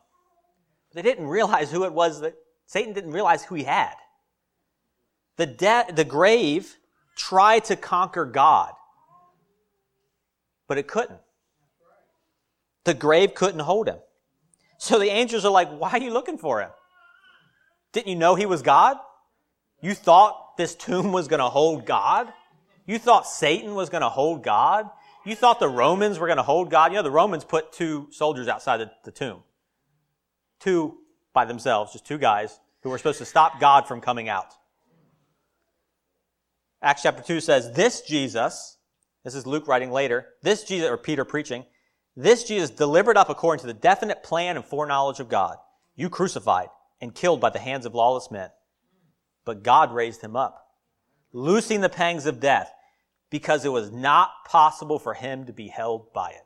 They 0.95 1.03
didn't 1.03 1.27
realize 1.27 1.71
who 1.71 1.85
it 1.85 1.93
was 1.93 2.21
that 2.21 2.35
Satan 2.67 2.93
didn't 2.93 3.13
realize 3.13 3.45
who 3.45 3.55
he 3.55 3.65
had. 3.65 3.95
The, 5.37 5.47
de- 5.47 5.93
the 5.95 6.05
grave 6.05 6.77
tried 7.17 7.65
to 7.67 7.77
conquer 7.77 8.25
God, 8.25 8.73
but 10.67 10.79
it 10.79 10.89
couldn't. 10.89 11.21
The 12.85 12.95
grave 12.95 13.35
couldn't 13.35 13.61
hold 13.61 13.89
him. 13.89 13.99
So 14.79 14.99
the 14.99 15.09
angels 15.11 15.45
are 15.45 15.51
like, 15.51 15.71
Why 15.71 15.91
are 15.91 15.99
you 15.99 16.13
looking 16.13 16.39
for 16.39 16.61
him? 16.61 16.71
Didn't 17.97 18.09
you 18.09 18.17
know 18.17 18.35
he 18.35 18.45
was 18.45 18.61
God? 18.61 18.99
You 19.81 19.95
thought 19.95 20.59
this 20.59 20.75
tomb 20.75 21.13
was 21.13 21.29
going 21.29 21.41
to 21.41 21.49
hold 21.49 21.87
God? 21.87 22.31
You 22.85 22.99
thought 22.99 23.27
Satan 23.27 23.75
was 23.75 23.89
going 23.89 24.03
to 24.03 24.11
hold 24.11 24.45
God? 24.45 24.91
You 25.25 25.35
thought 25.35 25.61
the 25.61 25.69
Romans 25.71 26.19
were 26.19 26.27
going 26.27 26.37
to 26.37 26.43
hold 26.43 26.69
God? 26.69 26.93
You 26.93 26.99
know, 26.99 27.03
the 27.03 27.11
Romans 27.11 27.43
put 27.43 27.73
two 27.73 28.09
soldiers 28.11 28.49
outside 28.49 28.81
the, 28.81 28.91
the 29.05 29.11
tomb. 29.13 29.45
Two 30.61 30.99
by 31.33 31.47
themselves, 31.47 31.95
just 31.95 32.07
two 32.07 32.19
guys 32.19 32.61
who 32.83 32.91
were 32.91 32.99
supposed 32.99 33.17
to 33.17 33.25
stop 33.25 33.61
God 33.61 33.89
from 33.89 34.03
coming 34.03 34.29
out. 34.29 34.53
Acts 36.83 37.01
chapter 37.01 37.23
2 37.23 37.41
says, 37.41 37.73
This 37.73 38.03
Jesus, 38.03 38.77
this 39.25 39.35
is 39.35 39.47
Luke 39.47 39.67
writing 39.67 39.91
later, 39.91 40.27
this 40.43 40.65
Jesus, 40.65 40.91
or 40.91 40.99
Peter 40.99 41.25
preaching, 41.25 41.65
this 42.15 42.45
Jesus 42.45 42.69
delivered 42.69 43.17
up 43.17 43.31
according 43.31 43.63
to 43.63 43.67
the 43.67 43.73
definite 43.73 44.23
plan 44.23 44.57
and 44.57 44.67
foreknowledge 44.67 45.19
of 45.19 45.31
God, 45.31 45.57
you 45.95 46.11
crucified 46.11 46.69
and 47.01 47.15
killed 47.15 47.41
by 47.41 47.51
the 47.51 47.59
hands 47.59 47.87
of 47.87 47.95
lawless 47.95 48.31
men. 48.31 48.51
But 49.45 49.63
God 49.63 49.93
raised 49.93 50.23
him 50.23 50.37
up, 50.37 50.67
loosing 51.33 51.81
the 51.81 51.89
pangs 51.89 52.27
of 52.27 52.41
death 52.41 52.73
because 53.31 53.65
it 53.65 53.73
was 53.73 53.91
not 53.91 54.31
possible 54.47 54.99
for 54.99 55.15
him 55.15 55.47
to 55.47 55.53
be 55.53 55.69
held 55.69 56.13
by 56.13 56.31
it. 56.31 56.43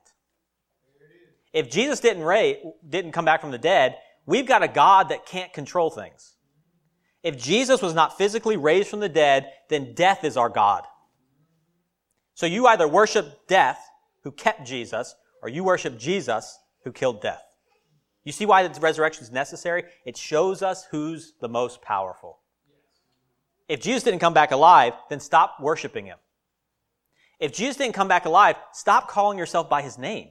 If 1.52 1.70
Jesus 1.70 2.00
didn't, 2.00 2.22
raise, 2.22 2.56
didn't 2.88 3.12
come 3.12 3.24
back 3.24 3.40
from 3.40 3.50
the 3.50 3.58
dead, 3.58 3.96
we've 4.26 4.46
got 4.46 4.62
a 4.62 4.68
God 4.68 5.08
that 5.08 5.26
can't 5.26 5.52
control 5.52 5.90
things. 5.90 6.34
If 7.22 7.36
Jesus 7.36 7.82
was 7.82 7.94
not 7.94 8.16
physically 8.16 8.56
raised 8.56 8.88
from 8.88 9.00
the 9.00 9.08
dead, 9.08 9.50
then 9.68 9.94
death 9.94 10.24
is 10.24 10.36
our 10.36 10.48
God. 10.48 10.84
So 12.34 12.46
you 12.46 12.66
either 12.66 12.88
worship 12.88 13.46
death, 13.48 13.78
who 14.22 14.32
kept 14.32 14.66
Jesus, 14.66 15.14
or 15.42 15.48
you 15.48 15.64
worship 15.64 15.98
Jesus, 15.98 16.58
who 16.84 16.92
killed 16.92 17.20
death. 17.20 17.42
You 18.24 18.32
see 18.32 18.46
why 18.46 18.66
the 18.66 18.80
resurrection 18.80 19.24
is 19.24 19.30
necessary? 19.30 19.84
It 20.04 20.16
shows 20.16 20.62
us 20.62 20.84
who's 20.90 21.34
the 21.40 21.48
most 21.48 21.80
powerful. 21.82 22.38
If 23.68 23.80
Jesus 23.80 24.02
didn't 24.02 24.20
come 24.20 24.34
back 24.34 24.50
alive, 24.50 24.94
then 25.08 25.20
stop 25.20 25.56
worshiping 25.60 26.06
him. 26.06 26.18
If 27.38 27.52
Jesus 27.52 27.76
didn't 27.76 27.94
come 27.94 28.08
back 28.08 28.26
alive, 28.26 28.56
stop 28.72 29.08
calling 29.08 29.38
yourself 29.38 29.70
by 29.70 29.80
his 29.80 29.96
name. 29.96 30.30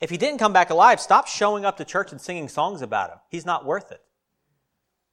If 0.00 0.10
he 0.10 0.16
didn't 0.16 0.38
come 0.38 0.52
back 0.52 0.70
alive, 0.70 1.00
stop 1.00 1.26
showing 1.26 1.64
up 1.64 1.76
to 1.78 1.84
church 1.84 2.12
and 2.12 2.20
singing 2.20 2.48
songs 2.48 2.82
about 2.82 3.10
him. 3.10 3.18
He's 3.28 3.46
not 3.46 3.64
worth 3.64 3.90
it. 3.90 4.02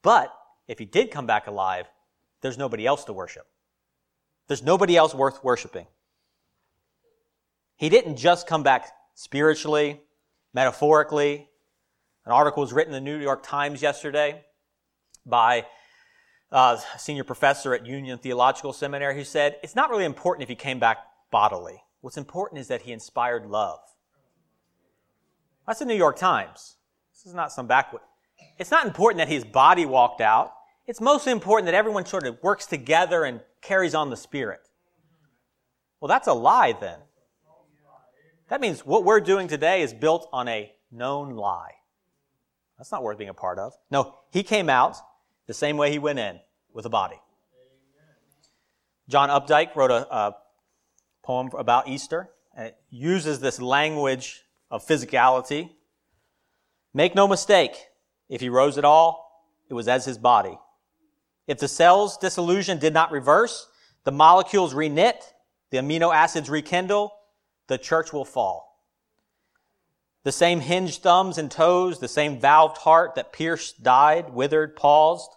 But 0.02 0.34
if 0.68 0.80
he 0.80 0.86
did 0.86 1.12
come 1.12 1.26
back 1.26 1.48
alive, 1.48 1.88
there's 2.42 2.58
nobody 2.58 2.86
else 2.86 3.04
to 3.06 3.14
worship. 3.14 3.48
There's 4.48 4.64
nobody 4.64 4.96
else 4.98 5.14
worth 5.14 5.44
worshiping. 5.44 5.88
He 7.76 7.90
didn't 7.90 8.18
just 8.18 8.48
come 8.48 8.64
back 8.64 8.92
spiritually, 9.14 10.02
metaphorically. 10.54 11.50
An 12.30 12.34
article 12.34 12.62
was 12.62 12.72
written 12.72 12.94
in 12.94 13.04
the 13.04 13.12
New 13.12 13.18
York 13.18 13.42
Times 13.42 13.82
yesterday 13.82 14.46
by 15.26 15.66
uh, 16.52 16.78
a 16.94 17.00
senior 17.00 17.24
professor 17.24 17.74
at 17.74 17.88
Union 17.88 18.20
Theological 18.20 18.72
Seminary 18.72 19.16
who 19.16 19.24
said, 19.24 19.56
It's 19.64 19.76
not 19.76 19.90
really 19.90 20.06
important 20.06 20.44
if 20.44 20.50
he 20.50 20.54
came 20.54 20.78
back 20.78 21.00
bodily. 21.32 21.82
What's 22.02 22.18
important 22.18 22.62
is 22.62 22.68
that 22.68 22.84
he 22.84 22.92
inspired 22.92 23.48
love. 23.48 23.80
That's 25.66 25.80
the 25.80 25.86
New 25.86 25.96
York 25.96 26.18
Times. 26.18 26.76
This 27.16 27.26
is 27.26 27.34
not 27.34 27.52
some 27.52 27.66
backwood. 27.66 28.04
It's 28.60 28.70
not 28.70 28.86
important 28.86 29.18
that 29.18 29.28
his 29.28 29.44
body 29.44 29.88
walked 29.88 30.22
out. 30.22 30.54
It's 30.86 31.02
mostly 31.02 31.32
important 31.32 31.66
that 31.66 31.74
everyone 31.74 32.06
sort 32.06 32.28
of 32.28 32.38
works 32.44 32.68
together 32.68 33.24
and 33.24 33.42
carries 33.64 33.96
on 33.96 34.12
the 34.12 34.18
Spirit. 34.18 34.70
Well, 36.00 36.10
that's 36.10 36.28
a 36.28 36.34
lie 36.34 36.76
then. 36.80 37.00
That 38.50 38.62
means 38.62 38.86
what 38.86 39.04
we're 39.04 39.20
doing 39.20 39.48
today 39.48 39.82
is 39.82 39.96
built 39.96 40.30
on 40.32 40.48
a 40.48 40.72
known 40.92 41.32
lie. 41.32 41.72
That's 42.80 42.92
not 42.94 43.04
worth 43.04 43.18
being 43.18 43.30
a 43.30 43.34
part 43.34 43.60
of. 43.60 43.74
No, 43.92 44.16
he 44.32 44.42
came 44.42 44.70
out 44.70 44.98
the 45.48 45.54
same 45.54 45.76
way 45.76 45.92
he 45.92 46.00
went 46.00 46.18
in, 46.18 46.40
with 46.74 46.86
a 46.86 46.90
body. 46.90 47.20
John 49.10 49.30
Updike 49.30 49.76
wrote 49.76 49.92
a, 49.92 50.16
a 50.16 50.36
poem 51.24 51.50
about 51.58 51.90
Easter, 51.90 52.30
and 52.56 52.68
it 52.68 52.78
uses 52.90 53.42
this 53.42 53.60
language 53.60 54.44
of 54.72 54.86
physicality. 54.88 55.72
Make 56.94 57.16
no 57.16 57.28
mistake, 57.28 57.90
if 58.30 58.40
he 58.40 58.48
rose 58.50 58.78
at 58.78 58.86
all, 58.86 59.46
it 59.68 59.74
was 59.74 59.88
as 59.88 60.06
his 60.06 60.18
body. 60.18 60.58
If 61.48 61.60
the 61.60 61.68
cell's 61.68 62.18
dissolution 62.18 62.80
did 62.80 62.94
not 62.94 63.12
reverse, 63.12 63.68
the 64.06 64.12
molecules 64.12 64.74
reknit, 64.74 65.22
the 65.72 65.80
amino 65.80 66.14
acids 66.16 66.50
rekindle, 66.50 67.12
the 67.68 67.78
church 67.78 68.14
will 68.14 68.26
fall. 68.26 68.69
The 70.24 70.32
same 70.32 70.60
hinged 70.60 71.02
thumbs 71.02 71.38
and 71.38 71.50
toes, 71.50 72.00
the 72.00 72.08
same 72.08 72.40
valved 72.40 72.78
heart 72.78 73.16
that 73.16 73.32
pierced, 73.32 73.84
died, 73.84 74.32
withered, 74.32 74.76
paused, 74.76 75.32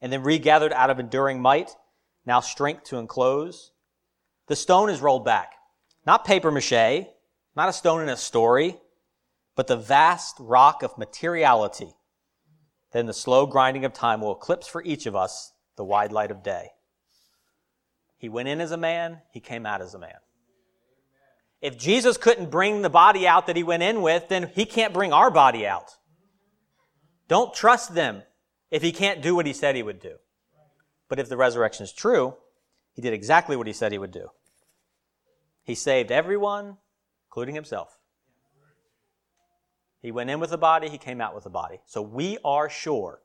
and 0.00 0.12
then 0.12 0.22
regathered 0.22 0.72
out 0.72 0.90
of 0.90 0.98
enduring 0.98 1.40
might, 1.40 1.76
now 2.24 2.40
strength 2.40 2.84
to 2.84 2.96
enclose. 2.96 3.72
The 4.46 4.56
stone 4.56 4.88
is 4.88 5.00
rolled 5.00 5.24
back. 5.24 5.52
Not 6.06 6.24
paper 6.24 6.50
mache, 6.50 7.06
not 7.54 7.68
a 7.68 7.72
stone 7.74 8.00
in 8.00 8.08
a 8.08 8.16
story, 8.16 8.78
but 9.54 9.66
the 9.66 9.76
vast 9.76 10.36
rock 10.38 10.82
of 10.82 10.96
materiality. 10.96 11.92
Then 12.92 13.06
the 13.06 13.12
slow 13.12 13.46
grinding 13.46 13.84
of 13.84 13.92
time 13.92 14.22
will 14.22 14.32
eclipse 14.32 14.66
for 14.66 14.82
each 14.82 15.06
of 15.06 15.14
us 15.14 15.52
the 15.76 15.84
wide 15.84 16.12
light 16.12 16.30
of 16.30 16.42
day. 16.42 16.70
He 18.16 18.28
went 18.28 18.48
in 18.48 18.60
as 18.60 18.72
a 18.72 18.76
man, 18.76 19.20
he 19.30 19.40
came 19.40 19.66
out 19.66 19.82
as 19.82 19.94
a 19.94 19.98
man. 19.98 20.16
If 21.60 21.76
Jesus 21.76 22.16
couldn't 22.16 22.50
bring 22.50 22.82
the 22.82 22.90
body 22.90 23.26
out 23.26 23.46
that 23.46 23.56
he 23.56 23.62
went 23.62 23.82
in 23.82 24.00
with, 24.00 24.28
then 24.28 24.50
he 24.54 24.64
can't 24.64 24.94
bring 24.94 25.12
our 25.12 25.30
body 25.30 25.66
out. 25.66 25.96
Don't 27.28 27.52
trust 27.52 27.94
them 27.94 28.22
if 28.70 28.82
he 28.82 28.92
can't 28.92 29.22
do 29.22 29.34
what 29.34 29.46
he 29.46 29.52
said 29.52 29.76
he 29.76 29.82
would 29.82 30.00
do. 30.00 30.16
But 31.08 31.18
if 31.18 31.28
the 31.28 31.36
resurrection 31.36 31.84
is 31.84 31.92
true, 31.92 32.34
he 32.94 33.02
did 33.02 33.12
exactly 33.12 33.56
what 33.56 33.66
he 33.66 33.72
said 33.72 33.92
he 33.92 33.98
would 33.98 34.12
do. 34.12 34.28
He 35.62 35.74
saved 35.74 36.10
everyone, 36.10 36.78
including 37.28 37.54
himself. 37.54 37.98
He 40.00 40.10
went 40.10 40.30
in 40.30 40.40
with 40.40 40.52
a 40.52 40.58
body, 40.58 40.88
he 40.88 40.98
came 40.98 41.20
out 41.20 41.34
with 41.34 41.44
a 41.44 41.50
body. 41.50 41.80
So 41.84 42.00
we 42.00 42.38
are 42.44 42.70
sure 42.70 43.20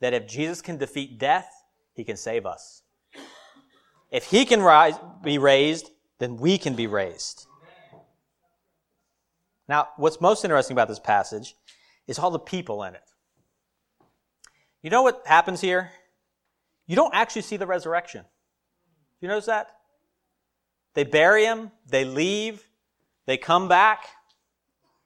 that 0.00 0.12
if 0.12 0.26
Jesus 0.26 0.60
can 0.60 0.76
defeat 0.76 1.18
death, 1.18 1.50
he 1.94 2.04
can 2.04 2.16
save 2.16 2.44
us. 2.44 2.82
If 4.10 4.24
he 4.24 4.44
can 4.44 4.60
rise, 4.60 4.94
be 5.24 5.38
raised, 5.38 5.90
then 6.18 6.36
we 6.36 6.58
can 6.58 6.74
be 6.74 6.86
raised. 6.86 7.46
Now, 9.68 9.88
what's 9.96 10.20
most 10.20 10.44
interesting 10.44 10.74
about 10.74 10.88
this 10.88 10.98
passage 10.98 11.54
is 12.06 12.18
all 12.18 12.30
the 12.30 12.38
people 12.38 12.82
in 12.84 12.94
it. 12.94 13.02
You 14.82 14.90
know 14.90 15.02
what 15.02 15.22
happens 15.26 15.60
here? 15.60 15.90
You 16.86 16.94
don't 16.94 17.14
actually 17.14 17.42
see 17.42 17.56
the 17.56 17.66
resurrection. 17.66 18.24
You 19.20 19.28
notice 19.28 19.46
that? 19.46 19.70
They 20.94 21.04
bury 21.04 21.44
him, 21.44 21.72
they 21.86 22.04
leave, 22.04 22.68
they 23.26 23.36
come 23.36 23.68
back. 23.68 24.04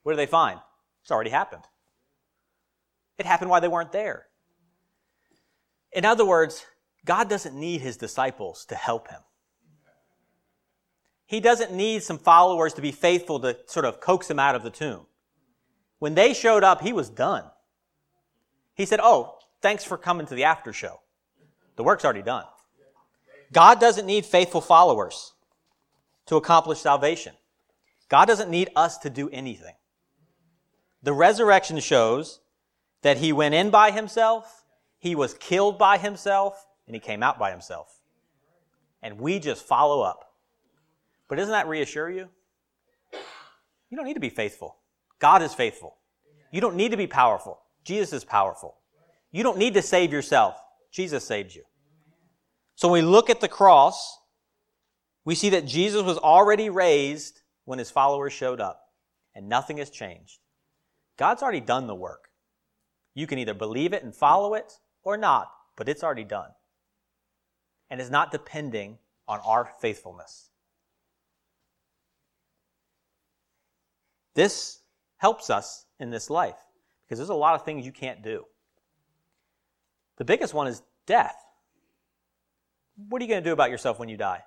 What 0.02 0.12
do 0.12 0.16
they 0.16 0.26
find? 0.26 0.60
It's 1.02 1.10
already 1.10 1.30
happened. 1.30 1.64
It 3.18 3.26
happened 3.26 3.50
while 3.50 3.60
they 3.60 3.68
weren't 3.68 3.92
there. 3.92 4.26
In 5.92 6.04
other 6.04 6.24
words, 6.24 6.64
God 7.04 7.28
doesn't 7.28 7.58
need 7.58 7.80
his 7.80 7.96
disciples 7.96 8.64
to 8.66 8.74
help 8.74 9.08
him. 9.08 9.20
He 11.30 11.38
doesn't 11.38 11.70
need 11.70 12.02
some 12.02 12.18
followers 12.18 12.74
to 12.74 12.82
be 12.82 12.90
faithful 12.90 13.38
to 13.38 13.56
sort 13.66 13.84
of 13.84 14.00
coax 14.00 14.28
him 14.28 14.40
out 14.40 14.56
of 14.56 14.64
the 14.64 14.70
tomb. 14.70 15.06
When 16.00 16.16
they 16.16 16.34
showed 16.34 16.64
up, 16.64 16.80
he 16.80 16.92
was 16.92 17.08
done. 17.08 17.44
He 18.74 18.84
said, 18.84 18.98
Oh, 19.00 19.38
thanks 19.62 19.84
for 19.84 19.96
coming 19.96 20.26
to 20.26 20.34
the 20.34 20.42
after 20.42 20.72
show. 20.72 20.98
The 21.76 21.84
work's 21.84 22.04
already 22.04 22.22
done. 22.22 22.46
God 23.52 23.78
doesn't 23.78 24.06
need 24.06 24.26
faithful 24.26 24.60
followers 24.60 25.34
to 26.26 26.34
accomplish 26.34 26.80
salvation. 26.80 27.34
God 28.08 28.24
doesn't 28.24 28.50
need 28.50 28.70
us 28.74 28.98
to 28.98 29.08
do 29.08 29.30
anything. 29.30 29.76
The 31.04 31.12
resurrection 31.12 31.78
shows 31.78 32.40
that 33.02 33.18
he 33.18 33.32
went 33.32 33.54
in 33.54 33.70
by 33.70 33.92
himself, 33.92 34.64
he 34.98 35.14
was 35.14 35.34
killed 35.34 35.78
by 35.78 35.96
himself, 35.96 36.66
and 36.88 36.96
he 36.96 37.00
came 37.00 37.22
out 37.22 37.38
by 37.38 37.52
himself. 37.52 38.00
And 39.00 39.20
we 39.20 39.38
just 39.38 39.64
follow 39.64 40.02
up. 40.02 40.29
But 41.30 41.36
doesn't 41.36 41.52
that 41.52 41.68
reassure 41.68 42.10
you? 42.10 42.28
You 43.88 43.96
don't 43.96 44.04
need 44.04 44.14
to 44.14 44.20
be 44.20 44.30
faithful. 44.30 44.76
God 45.20 45.42
is 45.42 45.54
faithful. 45.54 45.96
You 46.52 46.60
don't 46.60 46.74
need 46.74 46.90
to 46.90 46.96
be 46.96 47.06
powerful. 47.06 47.60
Jesus 47.84 48.12
is 48.12 48.24
powerful. 48.24 48.78
You 49.30 49.44
don't 49.44 49.56
need 49.56 49.74
to 49.74 49.82
save 49.82 50.12
yourself. 50.12 50.56
Jesus 50.90 51.24
saved 51.24 51.54
you. 51.54 51.62
So 52.74 52.88
when 52.88 53.04
we 53.04 53.10
look 53.10 53.30
at 53.30 53.40
the 53.40 53.48
cross, 53.48 54.18
we 55.24 55.36
see 55.36 55.50
that 55.50 55.66
Jesus 55.66 56.02
was 56.02 56.18
already 56.18 56.68
raised 56.68 57.42
when 57.64 57.78
his 57.78 57.92
followers 57.92 58.32
showed 58.32 58.60
up, 58.60 58.80
and 59.32 59.48
nothing 59.48 59.76
has 59.76 59.90
changed. 59.90 60.40
God's 61.16 61.42
already 61.42 61.60
done 61.60 61.86
the 61.86 61.94
work. 61.94 62.30
You 63.14 63.28
can 63.28 63.38
either 63.38 63.54
believe 63.54 63.92
it 63.92 64.02
and 64.02 64.12
follow 64.12 64.54
it 64.54 64.72
or 65.04 65.16
not, 65.16 65.52
but 65.76 65.88
it's 65.88 66.02
already 66.02 66.24
done. 66.24 66.50
And 67.88 68.00
is 68.00 68.10
not 68.10 68.32
depending 68.32 68.98
on 69.28 69.38
our 69.44 69.70
faithfulness. 69.80 70.49
This 74.40 74.78
helps 75.18 75.50
us 75.50 75.84
in 75.98 76.08
this 76.08 76.30
life 76.30 76.56
because 77.02 77.18
there's 77.18 77.28
a 77.28 77.34
lot 77.34 77.56
of 77.56 77.62
things 77.62 77.84
you 77.84 77.92
can't 77.92 78.22
do. 78.22 78.46
The 80.16 80.24
biggest 80.24 80.54
one 80.54 80.66
is 80.66 80.80
death. 81.04 81.36
What 83.10 83.20
are 83.20 83.24
you 83.26 83.28
going 83.28 83.44
to 83.44 83.46
do 83.46 83.52
about 83.52 83.68
yourself 83.68 83.98
when 83.98 84.08
you 84.08 84.16
die? 84.16 84.42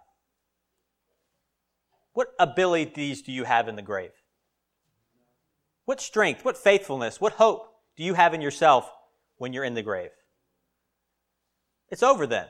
What 2.14 2.30
abilities 2.40 3.22
do 3.22 3.32
you 3.32 3.44
have 3.44 3.68
in 3.68 3.76
the 3.76 3.84
grave? 3.84 4.10
What 5.86 6.02
strength, 6.02 6.44
what 6.44 6.58
faithfulness, 6.58 7.22
what 7.22 7.34
hope 7.34 7.68
do 7.96 8.04
you 8.04 8.16
have 8.16 8.34
in 8.34 8.42
yourself 8.42 8.92
when 9.38 9.54
you're 9.54 9.64
in 9.64 9.76
the 9.76 9.84
grave? 9.84 10.10
It's 11.90 12.02
over 12.02 12.26
then. 12.26 12.48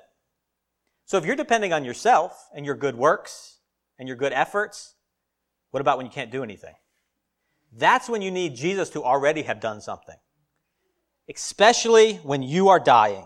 So 1.04 1.18
if 1.18 1.26
you're 1.26 1.36
depending 1.36 1.74
on 1.74 1.84
yourself 1.84 2.48
and 2.56 2.66
your 2.66 2.76
good 2.76 2.96
works 2.96 3.58
and 4.00 4.08
your 4.08 4.16
good 4.16 4.32
efforts, 4.32 4.96
what 5.72 5.82
about 5.82 5.98
when 5.98 6.06
you 6.06 6.12
can't 6.14 6.32
do 6.32 6.42
anything? 6.42 6.76
That's 7.76 8.08
when 8.08 8.22
you 8.22 8.32
need 8.32 8.56
Jesus 8.56 8.90
to 8.92 9.04
already 9.04 9.44
have 9.44 9.60
done 9.60 9.82
something. 9.82 10.16
Especially 11.30 12.16
when 12.16 12.44
you 12.44 12.70
are 12.70 12.80
dying. 12.80 13.26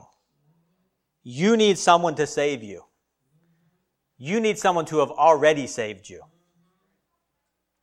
You 1.24 1.58
need 1.58 1.78
someone 1.78 2.16
to 2.16 2.28
save 2.28 2.64
you. 2.64 2.84
You 4.18 4.40
need 4.40 4.58
someone 4.58 4.86
to 4.86 5.00
have 5.00 5.12
already 5.12 5.68
saved 5.68 6.10
you. 6.10 6.22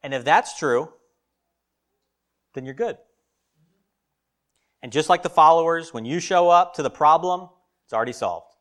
And 0.02 0.14
if 0.14 0.24
that's 0.24 0.58
true, 0.58 0.92
then 2.54 2.64
you're 2.64 2.74
good. 2.74 2.96
And 4.82 4.92
just 4.92 5.08
like 5.08 5.22
the 5.22 5.30
followers, 5.30 5.94
when 5.94 6.04
you 6.04 6.20
show 6.20 6.48
up 6.48 6.74
to 6.74 6.82
the 6.82 6.90
problem, 6.90 7.48
it's 7.84 7.92
already 7.92 8.12
solved. 8.12 8.54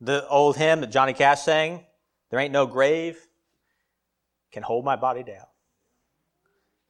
The 0.00 0.26
old 0.28 0.56
hymn 0.56 0.80
that 0.80 0.90
Johnny 0.90 1.12
Cash 1.12 1.42
sang, 1.42 1.84
There 2.30 2.40
ain't 2.40 2.52
no 2.52 2.66
grave 2.66 3.18
can 4.52 4.62
hold 4.62 4.84
my 4.84 4.96
body 4.96 5.22
down. 5.22 5.46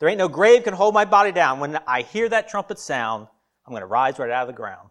There 0.02 0.08
ain't 0.08 0.18
no 0.18 0.26
grave 0.26 0.64
can 0.64 0.74
hold 0.74 0.94
my 0.94 1.04
body 1.04 1.30
down. 1.30 1.60
When 1.60 1.78
I 1.86 2.02
hear 2.02 2.28
that 2.28 2.48
trumpet 2.48 2.80
sound, 2.80 3.28
I'm 3.64 3.70
going 3.70 3.82
to 3.82 3.86
rise 3.86 4.18
right 4.18 4.32
out 4.32 4.42
of 4.42 4.48
the 4.48 4.52
ground. 4.52 4.90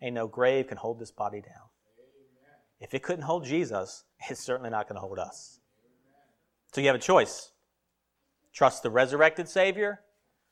Ain't 0.00 0.14
no 0.14 0.26
grave 0.26 0.68
can 0.68 0.78
hold 0.78 0.98
this 0.98 1.10
body 1.10 1.42
down. 1.42 1.68
If 2.80 2.94
it 2.94 3.02
couldn't 3.02 3.24
hold 3.24 3.44
Jesus, 3.44 4.04
it's 4.30 4.40
certainly 4.40 4.70
not 4.70 4.88
going 4.88 4.96
to 4.96 5.02
hold 5.02 5.18
us. 5.18 5.60
So 6.72 6.80
you 6.80 6.86
have 6.86 6.96
a 6.96 7.00
choice 7.00 7.50
trust 8.54 8.82
the 8.82 8.88
resurrected 8.88 9.46
Savior 9.46 10.00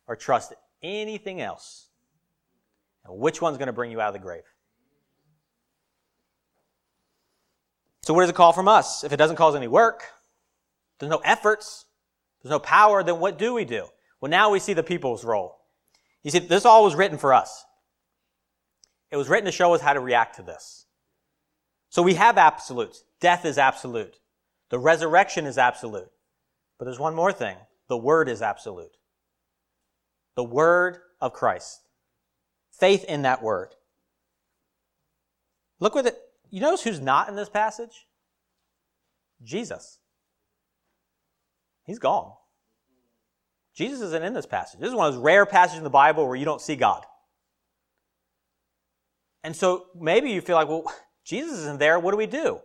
or 0.07 0.17
trust 0.17 0.53
anything 0.83 1.41
else. 1.41 1.89
And 3.07 3.17
which 3.17 3.41
one's 3.41 3.57
going 3.57 3.69
to 3.69 3.73
bring 3.73 3.91
you 3.91 4.03
out 4.03 4.09
of 4.09 4.13
the 4.13 4.19
grave? 4.19 4.43
So, 8.03 8.13
what 8.13 8.21
does 8.21 8.29
it 8.29 8.37
call 8.37 8.53
from 8.53 8.69
us? 8.69 9.03
If 9.03 9.15
it 9.15 9.17
doesn't 9.17 9.37
cause 9.37 9.55
any 9.55 9.69
work, 9.69 10.05
there's 10.99 11.09
no 11.09 11.23
efforts, 11.25 11.87
there's 12.43 12.51
no 12.51 12.59
power, 12.59 13.03
then 13.03 13.21
what 13.21 13.39
do 13.39 13.55
we 13.55 13.65
do? 13.65 13.87
Well, 14.21 14.31
now 14.31 14.51
we 14.51 14.59
see 14.59 14.73
the 14.73 14.83
people's 14.83 15.25
role. 15.25 15.59
You 16.23 16.31
see, 16.31 16.39
this 16.39 16.65
all 16.65 16.85
was 16.85 16.95
written 16.95 17.19
for 17.19 17.35
us. 17.35 17.65
It 19.11 19.17
was 19.17 19.29
written 19.29 19.47
to 19.47 19.53
show 19.53 19.75
us 19.75 19.81
how 19.81 19.93
to 19.93 20.01
react 20.01 20.37
to 20.37 20.43
this. 20.43 20.87
So 21.91 22.03
we 22.03 22.15
have 22.15 22.39
absolutes. 22.39 23.05
Death 23.21 23.45
is 23.45 23.59
absolute. 23.59 24.19
The 24.71 24.79
resurrection 24.79 25.47
is 25.47 25.59
absolute. 25.59 26.09
But 26.79 26.87
there's 26.87 26.99
one 26.99 27.15
more 27.15 27.33
thing. 27.33 27.57
The 27.89 27.97
word 27.97 28.29
is 28.29 28.41
absolute 28.41 28.97
the 30.35 30.45
word 30.45 30.99
of 31.21 31.33
Christ. 31.33 31.81
Faith 32.71 33.05
in 33.05 33.23
that 33.23 33.43
word. 33.43 33.75
Look 35.81 35.95
with 35.95 36.07
it, 36.07 36.19
you 36.51 36.61
notice 36.61 36.83
who's 36.83 37.01
not 37.01 37.29
in 37.29 37.37
this 37.37 37.49
passage? 37.49 38.07
Jesus. 39.43 39.99
He's 41.85 41.99
gone. 41.99 42.33
Jesus 43.75 44.01
isn't 44.01 44.23
in 44.23 44.35
this 44.35 44.47
passage. 44.47 44.81
This 44.81 44.89
is 44.89 44.95
one 44.95 45.09
of 45.09 45.15
those 45.15 45.23
rare 45.23 45.47
passages 45.47 45.79
in 45.79 45.85
the 45.85 45.91
Bible 45.91 46.27
where 46.27 46.37
you 46.37 46.45
don't 46.45 46.61
see 46.61 46.77
God. 46.77 47.05
And 49.43 49.57
so 49.57 49.87
maybe 49.99 50.31
you 50.31 50.41
feel 50.41 50.57
like, 50.57 50.69
well, 50.69 50.85
Jesus 51.25 51.59
isn't 51.61 51.79
there. 51.79 51.99
What 51.99 52.11
do 52.11 52.17
we 52.17 52.27
do? 52.27 52.61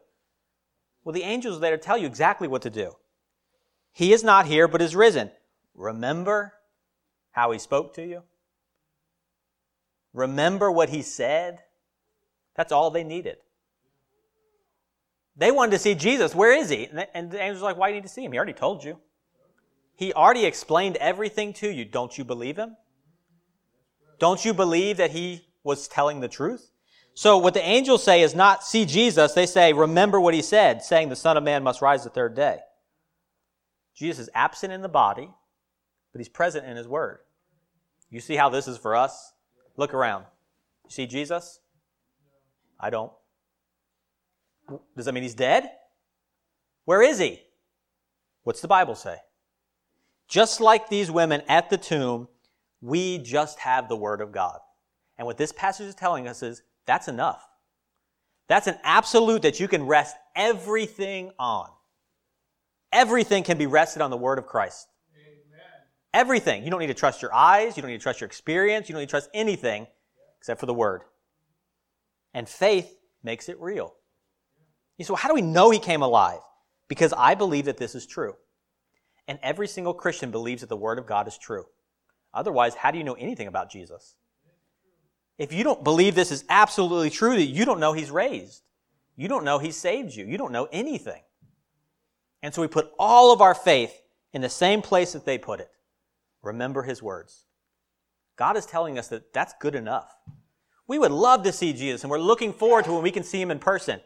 Well, 1.03 1.13
the 1.13 1.23
angels 1.23 1.57
are 1.57 1.59
there 1.59 1.77
to 1.77 1.81
tell 1.81 1.97
you 1.97 2.07
exactly 2.07 2.47
what 2.47 2.63
to 2.63 2.69
do. 2.69 2.93
He 3.93 4.13
is 4.13 4.23
not 4.23 4.45
here, 4.45 4.67
but 4.67 4.81
is 4.81 4.95
risen. 4.95 5.31
Remember 5.73 6.53
how 7.31 7.51
he 7.51 7.59
spoke 7.59 7.93
to 7.95 8.05
you? 8.05 8.23
Remember 10.13 10.71
what 10.71 10.89
he 10.89 11.01
said? 11.01 11.59
That's 12.55 12.71
all 12.71 12.91
they 12.91 13.03
needed. 13.03 13.37
They 15.35 15.51
wanted 15.51 15.71
to 15.71 15.79
see 15.79 15.93
Jesus. 15.93 16.33
Where 16.33 16.51
is 16.51 16.69
he? 16.69 16.89
And 17.13 17.31
the 17.31 17.41
angel's 17.41 17.61
are 17.61 17.65
like, 17.65 17.77
why 17.77 17.89
do 17.89 17.95
you 17.95 18.01
need 18.01 18.07
to 18.07 18.13
see 18.13 18.25
him? 18.25 18.31
He 18.31 18.37
already 18.37 18.53
told 18.53 18.83
you. 18.83 18.99
He 19.97 20.13
already 20.13 20.45
explained 20.45 20.95
everything 20.97 21.53
to 21.53 21.69
you. 21.69 21.83
Don't 21.83 22.17
you 22.17 22.23
believe 22.23 22.57
him? 22.57 22.77
Don't 24.19 24.45
you 24.45 24.53
believe 24.53 24.97
that 24.97 25.11
he 25.11 25.47
was 25.63 25.87
telling 25.87 26.19
the 26.19 26.27
truth? 26.27 26.69
So 27.15 27.39
what 27.39 27.55
the 27.55 27.67
angels 27.67 28.03
say 28.03 28.21
is 28.21 28.35
not 28.35 28.63
see 28.63 28.85
Jesus. 28.85 29.33
They 29.33 29.47
say, 29.47 29.73
remember 29.73 30.21
what 30.21 30.35
he 30.35 30.43
said, 30.43 30.83
saying 30.83 31.09
the 31.09 31.15
Son 31.15 31.35
of 31.35 31.43
Man 31.43 31.63
must 31.63 31.81
rise 31.81 32.03
the 32.03 32.11
third 32.11 32.35
day. 32.35 32.59
Jesus 33.95 34.19
is 34.19 34.29
absent 34.35 34.71
in 34.71 34.83
the 34.83 34.87
body, 34.87 35.27
but 36.13 36.19
he's 36.19 36.29
present 36.29 36.67
in 36.67 36.77
his 36.77 36.87
word. 36.87 37.17
You 38.11 38.19
see 38.19 38.35
how 38.35 38.49
this 38.49 38.67
is 38.67 38.77
for 38.77 38.95
us? 38.95 39.33
Look 39.77 39.95
around. 39.95 40.25
You 40.85 40.91
see 40.91 41.07
Jesus? 41.07 41.59
I 42.79 42.91
don't. 42.91 43.11
Does 44.95 45.05
that 45.05 45.13
mean 45.13 45.23
he's 45.23 45.33
dead? 45.33 45.67
Where 46.85 47.01
is 47.01 47.17
he? 47.17 47.41
What's 48.43 48.61
the 48.61 48.67
Bible 48.67 48.93
say? 48.93 49.17
Just 50.27 50.59
like 50.59 50.89
these 50.89 51.09
women 51.09 51.41
at 51.47 51.69
the 51.69 51.77
tomb, 51.77 52.27
we 52.81 53.17
just 53.17 53.59
have 53.59 53.87
the 53.87 53.95
Word 53.95 54.21
of 54.21 54.31
God. 54.31 54.59
And 55.17 55.25
what 55.25 55.37
this 55.37 55.51
passage 55.51 55.87
is 55.87 55.95
telling 55.95 56.27
us 56.27 56.43
is 56.43 56.61
that's 56.85 57.07
enough. 57.07 57.47
That's 58.47 58.67
an 58.67 58.77
absolute 58.83 59.41
that 59.41 59.59
you 59.59 59.67
can 59.67 59.83
rest 59.85 60.15
everything 60.35 61.31
on. 61.39 61.69
Everything 62.91 63.43
can 63.43 63.57
be 63.57 63.67
rested 63.67 64.01
on 64.01 64.11
the 64.11 64.17
Word 64.17 64.37
of 64.39 64.45
Christ. 64.45 64.87
Everything. 66.13 66.63
You 66.63 66.71
don't 66.71 66.79
need 66.79 66.87
to 66.87 66.93
trust 66.93 67.21
your 67.21 67.33
eyes. 67.33 67.75
You 67.75 67.81
don't 67.81 67.91
need 67.91 67.97
to 67.97 68.03
trust 68.03 68.21
your 68.21 68.27
experience. 68.27 68.87
You 68.87 68.93
don't 68.93 69.01
need 69.01 69.07
to 69.07 69.11
trust 69.11 69.29
anything 69.33 69.87
except 70.39 70.59
for 70.59 70.65
the 70.65 70.73
Word. 70.73 71.01
And 72.33 72.47
faith 72.47 72.97
makes 73.23 73.49
it 73.49 73.59
real. 73.59 73.93
You 74.97 75.05
say, 75.05 75.11
well, 75.11 75.17
how 75.17 75.29
do 75.29 75.35
we 75.35 75.41
know 75.41 75.69
he 75.69 75.79
came 75.79 76.01
alive? 76.01 76.39
Because 76.87 77.13
I 77.13 77.35
believe 77.35 77.65
that 77.65 77.77
this 77.77 77.93
is 77.95 78.05
true. 78.05 78.35
And 79.27 79.39
every 79.43 79.67
single 79.67 79.93
Christian 79.93 80.31
believes 80.31 80.61
that 80.61 80.69
the 80.69 80.77
Word 80.77 80.99
of 80.99 81.05
God 81.05 81.27
is 81.27 81.37
true. 81.37 81.65
Otherwise, 82.33 82.75
how 82.75 82.91
do 82.91 82.97
you 82.97 83.03
know 83.03 83.13
anything 83.13 83.47
about 83.47 83.69
Jesus? 83.69 84.15
If 85.37 85.53
you 85.53 85.63
don't 85.63 85.83
believe 85.83 86.15
this 86.15 86.31
is 86.31 86.45
absolutely 86.49 87.09
true, 87.09 87.35
that 87.35 87.45
you 87.45 87.65
don't 87.65 87.79
know 87.79 87.93
he's 87.93 88.11
raised. 88.11 88.63
You 89.15 89.27
don't 89.27 89.43
know 89.43 89.59
he 89.59 89.71
saved 89.71 90.15
you. 90.15 90.25
You 90.25 90.37
don't 90.37 90.51
know 90.51 90.67
anything. 90.71 91.21
And 92.41 92.53
so 92.53 92.61
we 92.61 92.67
put 92.67 92.91
all 92.97 93.33
of 93.33 93.41
our 93.41 93.55
faith 93.55 94.01
in 94.33 94.41
the 94.41 94.49
same 94.49 94.81
place 94.81 95.13
that 95.13 95.25
they 95.25 95.37
put 95.37 95.59
it. 95.59 95.69
Remember 96.41 96.83
his 96.83 97.01
words. 97.01 97.45
God 98.35 98.55
is 98.55 98.65
telling 98.65 98.97
us 98.99 99.07
that 99.09 99.33
that's 99.33 99.53
good 99.59 99.75
enough. 99.75 100.15
We 100.87 100.99
would 100.99 101.11
love 101.11 101.43
to 101.43 101.51
see 101.51 101.73
Jesus, 101.73 102.03
and 102.03 102.11
we're 102.11 102.19
looking 102.19 102.53
forward 102.53 102.85
to 102.85 102.93
when 102.93 103.03
we 103.03 103.11
can 103.11 103.23
see 103.23 103.41
him 103.41 103.51
in 103.51 103.59
person. 103.59 103.99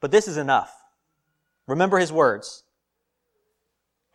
But 0.00 0.10
this 0.10 0.28
is 0.28 0.36
enough. 0.36 0.72
Remember 1.66 1.98
his 1.98 2.12
words. 2.12 2.62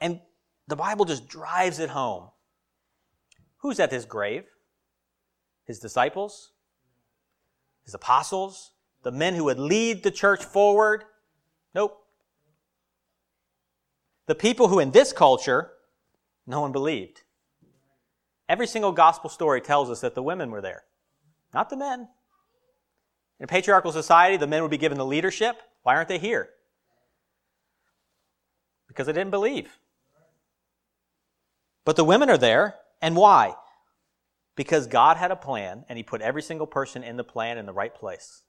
And 0.04 0.20
the 0.68 0.76
Bible 0.76 1.06
just 1.06 1.30
drives 1.30 1.80
it 1.80 1.90
home. 1.90 2.28
Who's 3.60 3.80
at 3.80 3.90
his 3.90 4.04
grave? 4.04 4.44
His 5.66 5.80
disciples? 5.80 6.52
His 7.86 7.94
apostles? 7.94 8.72
The 9.04 9.14
men 9.14 9.34
who 9.34 9.46
would 9.46 9.60
lead 9.60 10.04
the 10.04 10.12
church 10.12 10.44
forward? 10.44 11.06
Nope. 11.74 11.98
The 14.26 14.36
people 14.36 14.68
who 14.68 14.80
in 14.80 14.92
this 14.92 15.14
culture, 15.14 15.72
no 16.46 16.60
one 16.60 16.74
believed. 16.74 17.22
Every 18.50 18.68
single 18.68 18.92
gospel 18.92 19.30
story 19.30 19.62
tells 19.62 19.90
us 19.90 20.02
that 20.02 20.16
the 20.16 20.24
women 20.24 20.52
were 20.52 20.62
there, 20.62 20.84
not 21.54 21.70
the 21.70 21.78
men. 21.78 22.10
In 23.40 23.46
a 23.46 23.48
patriarchal 23.48 23.94
society, 23.94 24.36
the 24.36 24.48
men 24.48 24.64
would 24.64 24.72
be 24.72 24.78
given 24.78 24.98
the 24.98 25.06
leadership. 25.06 25.62
Why 25.84 25.96
aren't 25.96 26.10
they 26.10 26.20
here? 26.20 26.50
Because 28.90 29.08
they 29.08 29.14
didn't 29.14 29.32
believe. 29.32 29.78
But 31.86 31.96
the 31.96 32.04
women 32.04 32.30
are 32.30 32.38
there, 32.38 32.76
and 33.02 33.16
why? 33.16 33.56
Because 34.56 34.88
God 34.88 35.18
had 35.18 35.32
a 35.32 35.36
plan, 35.36 35.86
and 35.90 35.98
He 35.98 36.04
put 36.04 36.22
every 36.22 36.42
single 36.42 36.68
person 36.68 37.04
in 37.04 37.18
the 37.18 37.24
plan 37.24 37.58
in 37.58 37.66
the 37.66 37.74
right 37.74 37.94
place. 37.94 38.44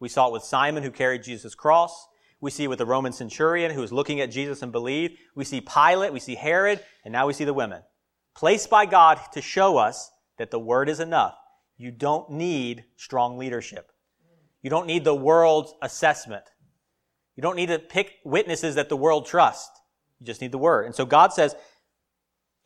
We 0.00 0.08
saw 0.08 0.28
it 0.28 0.32
with 0.32 0.44
Simon, 0.44 0.82
who 0.82 0.90
carried 0.90 1.22
Jesus' 1.22 1.54
cross. 1.54 2.06
We 2.40 2.50
see 2.50 2.64
it 2.64 2.68
with 2.68 2.78
the 2.78 2.86
Roman 2.86 3.12
centurion 3.12 3.72
who 3.72 3.80
was 3.80 3.92
looking 3.92 4.20
at 4.20 4.30
Jesus 4.30 4.62
and 4.62 4.70
believed. 4.70 5.14
We 5.34 5.44
see 5.44 5.60
Pilate, 5.60 6.12
we 6.12 6.20
see 6.20 6.36
Herod, 6.36 6.80
and 7.04 7.12
now 7.12 7.26
we 7.26 7.32
see 7.32 7.44
the 7.44 7.54
women 7.54 7.82
placed 8.38 8.70
by 8.70 8.86
God 8.86 9.18
to 9.32 9.42
show 9.42 9.78
us 9.78 10.12
that 10.36 10.52
the 10.52 10.60
word 10.60 10.88
is 10.88 11.00
enough. 11.00 11.34
You 11.76 11.90
don't 11.90 12.30
need 12.30 12.84
strong 12.94 13.36
leadership. 13.36 13.90
You 14.62 14.70
don't 14.70 14.86
need 14.86 15.02
the 15.02 15.14
world's 15.14 15.74
assessment. 15.82 16.44
You 17.34 17.42
don't 17.42 17.56
need 17.56 17.66
to 17.66 17.80
pick 17.80 18.12
witnesses 18.24 18.76
that 18.76 18.88
the 18.88 18.96
world 18.96 19.26
trusts. 19.26 19.80
You 20.20 20.26
just 20.26 20.40
need 20.40 20.52
the 20.52 20.58
word. 20.58 20.86
And 20.86 20.94
so 20.94 21.04
God 21.04 21.32
says, 21.32 21.56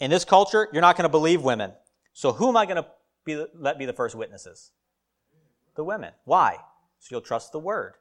in 0.02 0.10
this 0.10 0.24
culture, 0.24 0.68
you're 0.72 0.82
not 0.82 0.96
going 0.96 1.04
to 1.04 1.08
believe 1.08 1.42
women. 1.42 1.72
So 2.12 2.32
who 2.32 2.48
am 2.48 2.56
I 2.56 2.66
going 2.66 2.76
to 2.76 2.86
be, 3.24 3.44
let 3.54 3.78
be 3.78 3.86
the 3.86 3.92
first 3.92 4.14
witnesses? 4.14 4.72
The 5.76 5.84
women. 5.84 6.12
Why? 6.24 6.56
So 6.98 7.08
you'll 7.12 7.20
trust 7.20 7.52
the 7.52 7.58
word. 7.58 7.94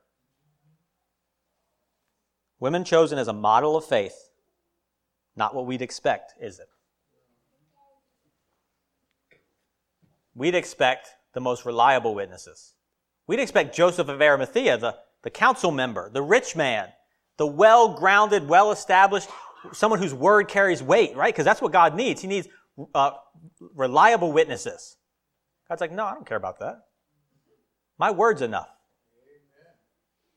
Women 2.60 2.84
chosen 2.84 3.20
as 3.20 3.28
a 3.28 3.34
model 3.34 3.78
of 3.78 3.86
faith. 3.86 4.30
Not 5.36 5.54
what 5.54 5.66
we'd 5.66 5.82
expect, 5.82 6.34
is 6.42 6.60
it? 6.60 6.68
we'd 10.36 10.56
expect 10.56 11.10
the 11.34 11.42
most 11.42 11.66
reliable 11.66 12.16
witnesses. 12.16 12.74
We'd 13.28 13.40
expect 13.40 13.76
Joseph 13.76 14.08
of 14.08 14.22
Arimathea, 14.22 14.78
the, 14.78 14.98
the 15.22 15.30
council 15.30 15.72
member, 15.72 16.10
the 16.10 16.22
rich 16.22 16.56
man, 16.56 16.90
the 17.38 17.46
well 17.46 17.94
grounded, 17.94 18.48
well 18.48 18.72
established, 18.72 19.30
someone 19.74 20.00
whose 20.00 20.13
word 20.13 20.47
carries 20.47 20.82
weight, 20.82 21.15
right? 21.15 21.34
Because 21.34 21.45
that's 21.45 21.62
what 21.62 21.71
God 21.71 21.95
needs. 21.95 22.21
He 22.21 22.28
needs 22.28 22.47
uh, 22.93 23.12
reliable 23.76 24.32
witnesses. 24.32 24.97
God's 25.67 25.82
like, 25.82 25.91
no, 25.91 26.06
I 26.06 26.13
don't 26.13 26.26
care 26.26 26.38
about 26.38 26.60
that. 26.60 26.84
My 27.97 28.12
word's 28.12 28.41
enough. 28.41 28.69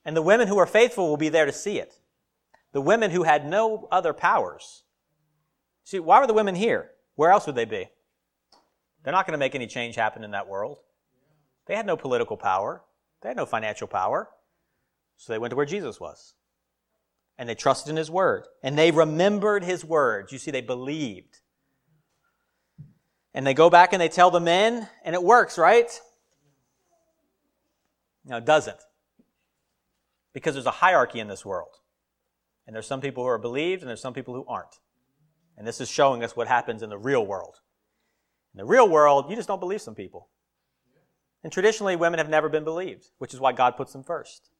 And 0.04 0.16
the 0.16 0.22
women 0.22 0.48
who 0.48 0.58
are 0.58 0.66
faithful 0.66 1.08
will 1.08 1.16
be 1.16 1.30
there 1.30 1.46
to 1.46 1.52
see 1.52 1.78
it. 1.78 1.98
The 2.72 2.80
women 2.80 3.10
who 3.10 3.22
had 3.22 3.46
no 3.46 3.88
other 3.90 4.12
powers. 4.12 4.82
See, 5.84 5.98
why 5.98 6.20
were 6.20 6.26
the 6.26 6.34
women 6.34 6.54
here? 6.54 6.90
Where 7.14 7.30
else 7.30 7.46
would 7.46 7.54
they 7.54 7.64
be? 7.64 7.88
They're 9.02 9.12
not 9.12 9.26
going 9.26 9.32
to 9.32 9.38
make 9.38 9.54
any 9.54 9.66
change 9.66 9.94
happen 9.94 10.24
in 10.24 10.32
that 10.32 10.48
world. 10.48 10.78
They 11.66 11.76
had 11.76 11.86
no 11.86 11.96
political 11.96 12.36
power, 12.36 12.82
they 13.22 13.28
had 13.30 13.36
no 13.36 13.46
financial 13.46 13.88
power. 13.88 14.28
So 15.16 15.32
they 15.32 15.38
went 15.38 15.50
to 15.50 15.56
where 15.56 15.66
Jesus 15.66 16.00
was. 16.00 16.34
And 17.36 17.48
they 17.48 17.54
trusted 17.54 17.90
in 17.90 17.96
his 17.96 18.10
word. 18.10 18.46
And 18.62 18.78
they 18.78 18.90
remembered 18.90 19.64
his 19.64 19.84
words. 19.84 20.32
You 20.32 20.38
see, 20.38 20.50
they 20.50 20.60
believed. 20.60 21.40
And 23.34 23.46
they 23.46 23.54
go 23.54 23.68
back 23.68 23.92
and 23.92 24.00
they 24.00 24.08
tell 24.08 24.30
the 24.30 24.40
men, 24.40 24.88
and 25.04 25.14
it 25.14 25.22
works, 25.22 25.58
right? 25.58 25.90
No, 28.24 28.36
it 28.36 28.44
doesn't. 28.44 28.78
Because 30.32 30.54
there's 30.54 30.66
a 30.66 30.70
hierarchy 30.70 31.18
in 31.18 31.28
this 31.28 31.44
world. 31.44 31.76
And 32.66 32.74
there's 32.74 32.86
some 32.86 33.00
people 33.00 33.24
who 33.24 33.28
are 33.28 33.38
believed, 33.38 33.82
and 33.82 33.88
there's 33.88 34.00
some 34.00 34.14
people 34.14 34.34
who 34.34 34.44
aren't. 34.46 34.78
And 35.58 35.66
this 35.66 35.80
is 35.80 35.88
showing 35.88 36.22
us 36.22 36.36
what 36.36 36.48
happens 36.48 36.82
in 36.82 36.90
the 36.90 36.98
real 36.98 37.26
world. 37.26 37.56
In 38.54 38.58
the 38.58 38.64
real 38.64 38.88
world, 38.88 39.28
you 39.28 39.36
just 39.36 39.48
don't 39.48 39.60
believe 39.60 39.82
some 39.82 39.94
people. 39.94 40.28
And 41.42 41.52
traditionally, 41.52 41.96
women 41.96 42.18
have 42.18 42.28
never 42.28 42.48
been 42.48 42.64
believed, 42.64 43.10
which 43.18 43.34
is 43.34 43.40
why 43.40 43.52
God 43.52 43.76
puts 43.76 43.92
them 43.92 44.02
first. 44.04 44.50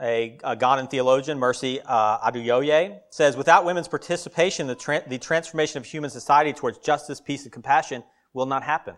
A, 0.00 0.38
a 0.44 0.56
Ghanaian 0.56 0.88
theologian, 0.88 1.38
Mercy 1.38 1.80
uh, 1.84 2.30
Oduyoye, 2.30 3.00
says, 3.10 3.36
Without 3.36 3.64
women's 3.64 3.88
participation, 3.88 4.66
the, 4.66 4.74
tra- 4.74 5.02
the 5.06 5.18
transformation 5.18 5.78
of 5.78 5.84
human 5.84 6.10
society 6.10 6.52
towards 6.52 6.78
justice, 6.78 7.20
peace, 7.20 7.44
and 7.44 7.52
compassion 7.52 8.04
will 8.32 8.46
not 8.46 8.62
happen. 8.62 8.96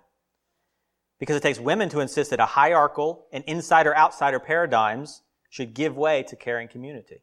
Because 1.19 1.37
it 1.37 1.43
takes 1.43 1.59
women 1.59 1.89
to 1.91 2.01
insist 2.01 2.31
that 2.31 2.41
a 2.41 2.47
hierarchical 2.47 3.27
and 3.33 3.45
insider 3.45 3.97
outsider 3.97 4.39
paradigms 4.39 5.23
should 5.49 5.75
give 5.75 5.97
way 5.97 6.23
to 6.25 6.37
caring 6.37 6.69
community. 6.69 7.23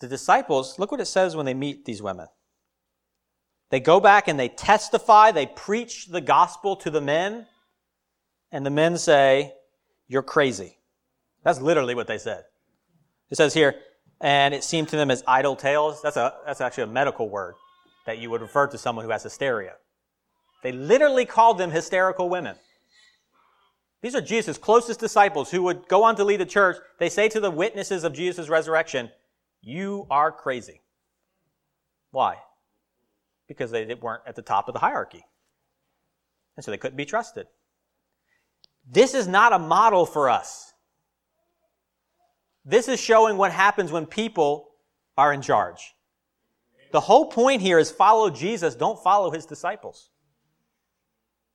The 0.00 0.08
disciples, 0.08 0.78
look 0.78 0.90
what 0.90 1.00
it 1.00 1.06
says 1.06 1.36
when 1.36 1.46
they 1.46 1.54
meet 1.54 1.84
these 1.84 2.02
women. 2.02 2.28
They 3.70 3.80
go 3.80 4.00
back 4.00 4.28
and 4.28 4.38
they 4.38 4.48
testify, 4.48 5.32
they 5.32 5.46
preach 5.46 6.06
the 6.06 6.20
gospel 6.20 6.76
to 6.76 6.90
the 6.90 7.00
men, 7.00 7.46
and 8.52 8.64
the 8.64 8.70
men 8.70 8.98
say, 8.98 9.54
You're 10.06 10.22
crazy. 10.22 10.78
That's 11.44 11.60
literally 11.60 11.94
what 11.94 12.06
they 12.06 12.18
said. 12.18 12.44
It 13.30 13.36
says 13.36 13.54
here, 13.54 13.76
and 14.20 14.54
it 14.54 14.64
seemed 14.64 14.88
to 14.88 14.96
them 14.96 15.10
as 15.10 15.22
idle 15.26 15.54
tales. 15.56 16.00
That's, 16.02 16.16
a, 16.16 16.34
that's 16.46 16.60
actually 16.60 16.84
a 16.84 16.88
medical 16.88 17.28
word 17.28 17.54
that 18.06 18.18
you 18.18 18.30
would 18.30 18.40
refer 18.40 18.66
to 18.66 18.78
someone 18.78 19.04
who 19.04 19.10
has 19.10 19.22
hysteria. 19.22 19.74
They 20.62 20.72
literally 20.72 21.26
called 21.26 21.58
them 21.58 21.70
hysterical 21.70 22.28
women. 22.28 22.56
These 24.02 24.14
are 24.14 24.20
Jesus' 24.20 24.58
closest 24.58 25.00
disciples 25.00 25.50
who 25.50 25.62
would 25.62 25.88
go 25.88 26.04
on 26.04 26.16
to 26.16 26.24
lead 26.24 26.40
the 26.40 26.46
church. 26.46 26.76
They 26.98 27.08
say 27.08 27.28
to 27.30 27.40
the 27.40 27.50
witnesses 27.50 28.04
of 28.04 28.12
Jesus' 28.12 28.48
resurrection, 28.48 29.10
You 29.62 30.06
are 30.10 30.30
crazy. 30.30 30.82
Why? 32.10 32.36
Because 33.48 33.70
they 33.70 33.94
weren't 33.94 34.22
at 34.26 34.36
the 34.36 34.42
top 34.42 34.68
of 34.68 34.74
the 34.74 34.80
hierarchy. 34.80 35.24
And 36.56 36.64
so 36.64 36.70
they 36.70 36.76
couldn't 36.76 36.96
be 36.96 37.06
trusted. 37.06 37.46
This 38.86 39.14
is 39.14 39.26
not 39.26 39.54
a 39.54 39.58
model 39.58 40.04
for 40.04 40.28
us. 40.28 40.73
This 42.64 42.88
is 42.88 43.00
showing 43.00 43.36
what 43.36 43.52
happens 43.52 43.92
when 43.92 44.06
people 44.06 44.70
are 45.16 45.32
in 45.32 45.42
charge. 45.42 45.94
The 46.92 47.00
whole 47.00 47.26
point 47.26 47.60
here 47.60 47.78
is 47.78 47.90
follow 47.90 48.30
Jesus, 48.30 48.74
don't 48.74 49.02
follow 49.02 49.30
his 49.30 49.46
disciples. 49.46 50.10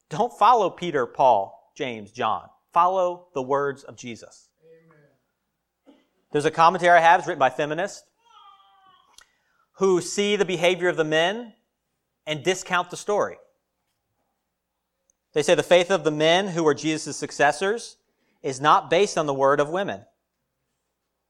Don't 0.09 0.33
follow 0.37 0.69
Peter, 0.69 1.05
Paul, 1.05 1.71
James, 1.75 2.11
John. 2.11 2.47
Follow 2.73 3.27
the 3.33 3.41
words 3.41 3.83
of 3.83 3.95
Jesus. 3.95 4.49
Amen. 4.63 5.97
There's 6.31 6.45
a 6.45 6.51
commentary 6.51 6.97
I 6.97 7.01
have, 7.01 7.19
it's 7.19 7.27
written 7.27 7.39
by 7.39 7.49
feminists, 7.49 8.03
who 9.73 10.01
see 10.01 10.35
the 10.35 10.45
behavior 10.45 10.89
of 10.89 10.97
the 10.97 11.03
men 11.03 11.53
and 12.27 12.43
discount 12.43 12.89
the 12.89 12.97
story. 12.97 13.37
They 15.33 15.43
say 15.43 15.55
the 15.55 15.63
faith 15.63 15.89
of 15.89 16.03
the 16.03 16.11
men 16.11 16.49
who 16.49 16.63
were 16.63 16.73
Jesus' 16.73 17.15
successors 17.15 17.97
is 18.43 18.59
not 18.59 18.89
based 18.89 19.17
on 19.17 19.25
the 19.25 19.33
word 19.33 19.59
of 19.59 19.69
women 19.69 20.01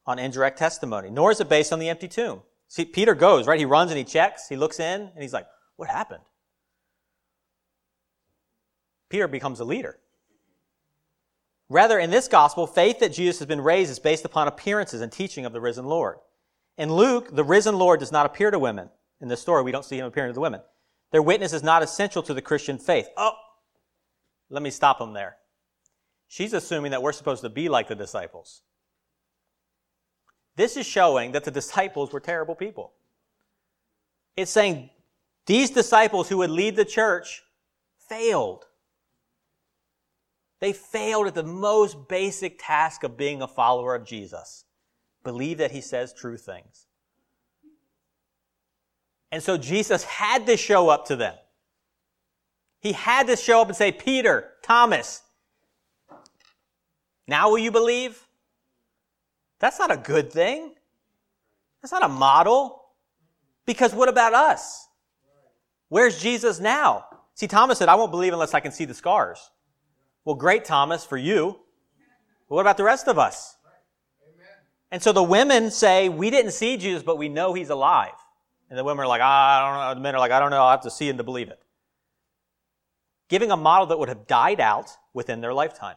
on 0.09 0.17
indirect 0.17 0.57
testimony, 0.57 1.11
nor 1.11 1.31
is 1.31 1.39
it 1.39 1.47
based 1.47 1.71
on 1.71 1.77
the 1.77 1.87
empty 1.87 2.07
tomb. 2.07 2.41
See, 2.67 2.83
Peter 2.83 3.13
goes, 3.13 3.45
right? 3.45 3.59
He 3.59 3.65
runs 3.65 3.91
and 3.91 3.97
he 3.97 4.03
checks, 4.03 4.49
he 4.49 4.57
looks 4.57 4.79
in, 4.79 5.01
and 5.01 5.21
he's 5.21 5.33
like, 5.33 5.45
What 5.75 5.87
happened? 5.87 6.23
Peter 9.09 9.27
becomes 9.27 9.59
a 9.59 9.65
leader. 9.65 9.97
Rather, 11.69 11.99
in 11.99 12.09
this 12.09 12.27
gospel, 12.27 12.65
faith 12.65 12.99
that 12.99 13.13
Jesus 13.13 13.37
has 13.39 13.47
been 13.47 13.61
raised 13.61 13.91
is 13.91 13.99
based 13.99 14.25
upon 14.25 14.47
appearances 14.47 15.01
and 15.01 15.11
teaching 15.11 15.45
of 15.45 15.53
the 15.53 15.61
risen 15.61 15.85
Lord. 15.85 16.17
In 16.77 16.91
Luke, 16.91 17.35
the 17.35 17.43
risen 17.43 17.77
Lord 17.77 17.99
does 17.99 18.11
not 18.11 18.25
appear 18.25 18.49
to 18.49 18.57
women. 18.57 18.89
In 19.21 19.27
this 19.27 19.41
story, 19.41 19.61
we 19.61 19.71
don't 19.71 19.85
see 19.85 19.99
him 19.99 20.05
appearing 20.05 20.31
to 20.31 20.33
the 20.33 20.39
women. 20.39 20.61
Their 21.11 21.21
witness 21.21 21.53
is 21.53 21.61
not 21.61 21.83
essential 21.83 22.23
to 22.23 22.33
the 22.33 22.41
Christian 22.41 22.79
faith. 22.79 23.07
Oh, 23.15 23.33
let 24.49 24.63
me 24.63 24.71
stop 24.71 24.99
him 24.99 25.13
there. 25.13 25.37
She's 26.27 26.53
assuming 26.53 26.91
that 26.91 27.03
we're 27.03 27.11
supposed 27.11 27.43
to 27.43 27.49
be 27.49 27.69
like 27.69 27.87
the 27.87 27.95
disciples. 27.95 28.63
This 30.59 30.75
is 30.75 30.85
showing 30.85 31.31
that 31.31 31.45
the 31.45 31.51
disciples 31.51 32.11
were 32.11 32.19
terrible 32.19 32.53
people. 32.53 32.91
It's 34.35 34.51
saying 34.51 34.89
these 35.45 35.69
disciples 35.69 36.27
who 36.27 36.39
would 36.39 36.49
lead 36.49 36.75
the 36.75 36.83
church 36.83 37.43
failed. 38.09 38.65
They 40.59 40.73
failed 40.73 41.27
at 41.27 41.33
the 41.33 41.43
most 41.43 42.09
basic 42.09 42.59
task 42.61 43.05
of 43.05 43.15
being 43.15 43.41
a 43.41 43.47
follower 43.47 43.95
of 43.95 44.03
Jesus. 44.03 44.65
Believe 45.23 45.59
that 45.59 45.71
he 45.71 45.79
says 45.79 46.11
true 46.11 46.35
things. 46.35 46.87
And 49.31 49.41
so 49.41 49.55
Jesus 49.57 50.03
had 50.03 50.45
to 50.47 50.57
show 50.57 50.89
up 50.89 51.05
to 51.05 51.15
them. 51.15 51.35
He 52.81 52.91
had 52.91 53.27
to 53.27 53.37
show 53.37 53.61
up 53.61 53.69
and 53.69 53.77
say, 53.77 53.93
Peter, 53.93 54.51
Thomas, 54.61 55.21
now 57.29 57.49
will 57.49 57.59
you 57.59 57.71
believe? 57.71 58.25
That's 59.59 59.79
not 59.79 59.91
a 59.91 59.97
good 59.97 60.31
thing. 60.31 60.73
That's 61.81 61.91
not 61.91 62.03
a 62.03 62.09
model. 62.09 62.81
Because 63.65 63.93
what 63.93 64.09
about 64.09 64.33
us? 64.33 64.87
Where's 65.89 66.21
Jesus 66.21 66.59
now? 66.59 67.05
See, 67.35 67.47
Thomas 67.47 67.77
said, 67.77 67.89
I 67.89 67.95
won't 67.95 68.11
believe 68.11 68.33
unless 68.33 68.53
I 68.53 68.59
can 68.59 68.71
see 68.71 68.85
the 68.85 68.93
scars. 68.93 69.51
Well, 70.25 70.35
great, 70.35 70.65
Thomas, 70.65 71.05
for 71.05 71.17
you. 71.17 71.59
But 72.47 72.55
what 72.55 72.61
about 72.61 72.77
the 72.77 72.83
rest 72.83 73.07
of 73.07 73.17
us? 73.17 73.55
And 74.91 75.01
so 75.01 75.11
the 75.11 75.23
women 75.23 75.69
say, 75.71 76.09
We 76.09 76.29
didn't 76.29 76.51
see 76.51 76.77
Jesus, 76.77 77.03
but 77.03 77.17
we 77.17 77.29
know 77.29 77.53
he's 77.53 77.69
alive. 77.69 78.13
And 78.69 78.77
the 78.77 78.83
women 78.83 79.03
are 79.03 79.07
like, 79.07 79.21
I 79.21 79.61
don't 79.65 79.79
know. 79.79 79.95
The 79.95 80.01
men 80.01 80.15
are 80.15 80.19
like, 80.19 80.31
I 80.31 80.39
don't 80.39 80.51
know. 80.51 80.61
I'll 80.61 80.71
have 80.71 80.81
to 80.81 80.91
see 80.91 81.07
him 81.07 81.17
to 81.17 81.23
believe 81.23 81.49
it. 81.49 81.59
Giving 83.27 83.51
a 83.51 83.57
model 83.57 83.87
that 83.87 83.99
would 83.99 84.09
have 84.09 84.27
died 84.27 84.59
out 84.59 84.91
within 85.13 85.41
their 85.41 85.53
lifetime. 85.53 85.95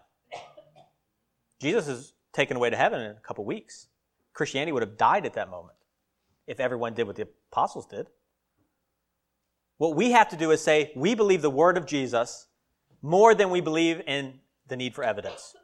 Jesus 1.61 1.88
is 1.88 2.12
taken 2.33 2.57
away 2.57 2.71
to 2.71 2.77
heaven 2.77 3.01
in 3.01 3.11
a 3.11 3.21
couple 3.21 3.45
weeks. 3.45 3.88
Christianity 4.33 4.73
would 4.73 4.83
have 4.83 4.97
died 4.97 5.27
at 5.27 5.35
that 5.35 5.51
moment 5.51 5.77
if 6.47 6.61
everyone 6.61 6.95
did 6.95 7.07
what 7.07 7.16
the 7.16 7.29
apostles 7.53 7.87
did. 7.87 8.09
What 9.79 9.97
we 9.97 10.12
have 10.12 10.29
to 10.31 10.37
do 10.37 10.51
is 10.51 10.62
say, 10.62 10.92
we 10.95 11.14
believe 11.14 11.42
the 11.42 11.51
word 11.51 11.77
of 11.77 11.87
Jesus 11.87 12.47
more 13.03 13.35
than 13.35 13.51
we 13.51 13.61
believe 13.61 14.01
in 14.07 14.40
the 14.68 14.77
need 14.77 14.95
for 14.95 15.03
evidence. 15.05 15.55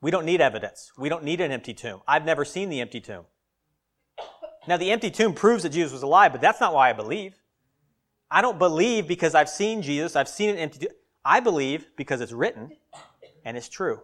We 0.00 0.10
don't 0.10 0.24
need 0.24 0.40
evidence. 0.40 0.92
We 0.98 1.08
don't 1.08 1.24
need 1.24 1.40
an 1.40 1.50
empty 1.50 1.74
tomb. 1.74 2.00
I've 2.06 2.24
never 2.24 2.44
seen 2.44 2.68
the 2.68 2.80
empty 2.80 3.00
tomb. 3.00 3.24
Now, 4.66 4.76
the 4.76 4.90
empty 4.90 5.10
tomb 5.10 5.34
proves 5.34 5.62
that 5.62 5.70
Jesus 5.70 5.92
was 5.92 6.02
alive, 6.02 6.32
but 6.32 6.40
that's 6.40 6.60
not 6.60 6.72
why 6.72 6.90
I 6.90 6.92
believe. 6.92 7.34
I 8.30 8.40
don't 8.40 8.58
believe 8.58 9.06
because 9.06 9.34
I've 9.34 9.48
seen 9.48 9.82
Jesus, 9.82 10.16
I've 10.16 10.28
seen 10.28 10.50
an 10.50 10.56
empty 10.56 10.86
tomb. 10.86 10.96
I 11.24 11.40
believe 11.40 11.86
because 11.96 12.20
it's 12.20 12.32
written 12.32 12.70
and 13.44 13.56
it's 13.56 13.68
true. 13.68 14.00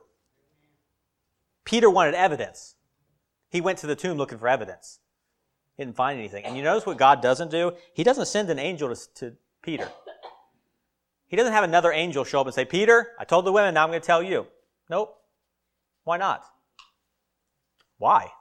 Peter 1.71 1.89
wanted 1.89 2.15
evidence. 2.15 2.75
He 3.49 3.61
went 3.61 3.79
to 3.79 3.87
the 3.87 3.95
tomb 3.95 4.19
looking 4.19 4.39
for 4.39 4.49
evidence. 4.49 4.99
He 5.77 5.85
didn't 5.85 5.95
find 5.95 6.19
anything. 6.19 6.45
And 6.45 6.57
you 6.57 6.65
notice 6.65 6.85
what 6.85 6.99
God 6.99 7.23
doesn't 7.23 7.53
do? 7.53 7.75
He 7.95 8.03
doesn't 8.03 8.27
send 8.27 8.51
an 8.51 8.59
angel 8.59 8.93
to, 8.93 9.15
to 9.15 9.37
Peter. 9.63 9.89
He 11.29 11.37
doesn't 11.37 11.53
have 11.53 11.63
another 11.63 11.93
angel 11.93 12.25
show 12.25 12.41
up 12.41 12.49
and 12.49 12.55
say, 12.55 12.65
Peter, 12.65 13.13
I 13.21 13.25
told 13.25 13.45
the 13.45 13.53
women, 13.53 13.75
now 13.75 13.85
I'm 13.85 13.91
going 13.91 14.01
to 14.01 14.07
tell 14.07 14.21
you. 14.21 14.49
Nope. 14.91 15.17
Why 16.03 16.17
not? 16.17 16.43
Why? 17.99 18.33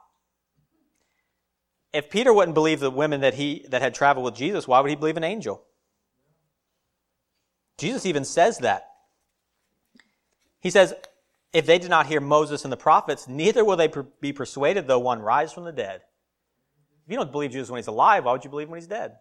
If 1.92 2.10
Peter 2.10 2.34
wouldn't 2.34 2.56
believe 2.56 2.80
the 2.80 2.90
women 2.90 3.20
that 3.20 3.34
he 3.34 3.64
that 3.68 3.80
had 3.80 3.94
traveled 3.94 4.24
with 4.24 4.34
Jesus, 4.34 4.66
why 4.66 4.80
would 4.80 4.90
he 4.90 4.96
believe 4.96 5.16
an 5.16 5.22
angel? 5.22 5.62
Jesus 7.78 8.04
even 8.06 8.24
says 8.24 8.58
that. 8.58 8.88
He 10.58 10.70
says, 10.70 10.94
if 11.52 11.66
they 11.66 11.78
did 11.78 11.90
not 11.90 12.06
hear 12.06 12.20
Moses 12.20 12.64
and 12.64 12.72
the 12.72 12.76
prophets, 12.76 13.26
neither 13.26 13.64
will 13.64 13.76
they 13.76 13.90
be 14.20 14.32
persuaded 14.32 14.86
though 14.86 14.98
one 14.98 15.20
rise 15.20 15.52
from 15.52 15.64
the 15.64 15.72
dead. 15.72 16.02
If 17.04 17.10
you 17.10 17.16
don't 17.16 17.32
believe 17.32 17.50
Jesus 17.50 17.70
when 17.70 17.78
he's 17.78 17.88
alive, 17.88 18.24
why 18.24 18.32
would 18.32 18.44
you 18.44 18.50
believe 18.50 18.68
when 18.68 18.78
he's 18.78 18.86
dead? 18.86 19.16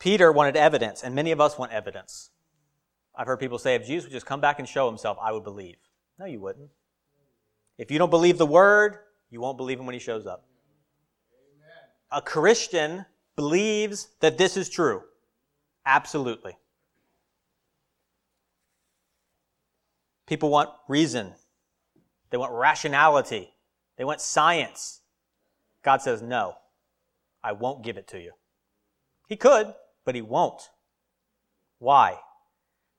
Peter 0.00 0.32
wanted 0.32 0.56
evidence, 0.56 1.02
and 1.02 1.14
many 1.14 1.30
of 1.30 1.40
us 1.40 1.56
want 1.56 1.72
evidence. 1.72 2.30
I've 3.16 3.26
heard 3.26 3.38
people 3.38 3.58
say, 3.58 3.74
if 3.76 3.86
Jesus 3.86 4.04
would 4.04 4.12
just 4.12 4.26
come 4.26 4.40
back 4.40 4.58
and 4.58 4.68
show 4.68 4.88
himself, 4.88 5.16
I 5.22 5.30
would 5.32 5.44
believe. 5.44 5.76
No, 6.18 6.26
you 6.26 6.40
wouldn't. 6.40 6.70
If 7.78 7.90
you 7.90 7.98
don't 7.98 8.10
believe 8.10 8.38
the 8.38 8.46
word, 8.46 8.98
you 9.30 9.40
won't 9.40 9.56
believe 9.56 9.78
him 9.78 9.86
when 9.86 9.94
he 9.94 10.00
shows 10.00 10.26
up. 10.26 10.44
a 12.10 12.22
Christian 12.22 13.04
believes 13.36 14.08
that 14.20 14.38
this 14.38 14.56
is 14.56 14.68
true. 14.68 15.02
Absolutely. 15.86 16.56
People 20.26 20.50
want 20.50 20.70
reason. 20.88 21.32
They 22.30 22.38
want 22.38 22.52
rationality. 22.52 23.54
They 23.96 24.04
want 24.04 24.20
science. 24.20 25.00
God 25.82 26.00
says, 26.00 26.22
no, 26.22 26.54
I 27.42 27.52
won't 27.52 27.84
give 27.84 27.96
it 27.96 28.08
to 28.08 28.20
you. 28.20 28.32
He 29.28 29.36
could, 29.36 29.74
but 30.04 30.14
he 30.14 30.22
won't. 30.22 30.62
Why? 31.78 32.18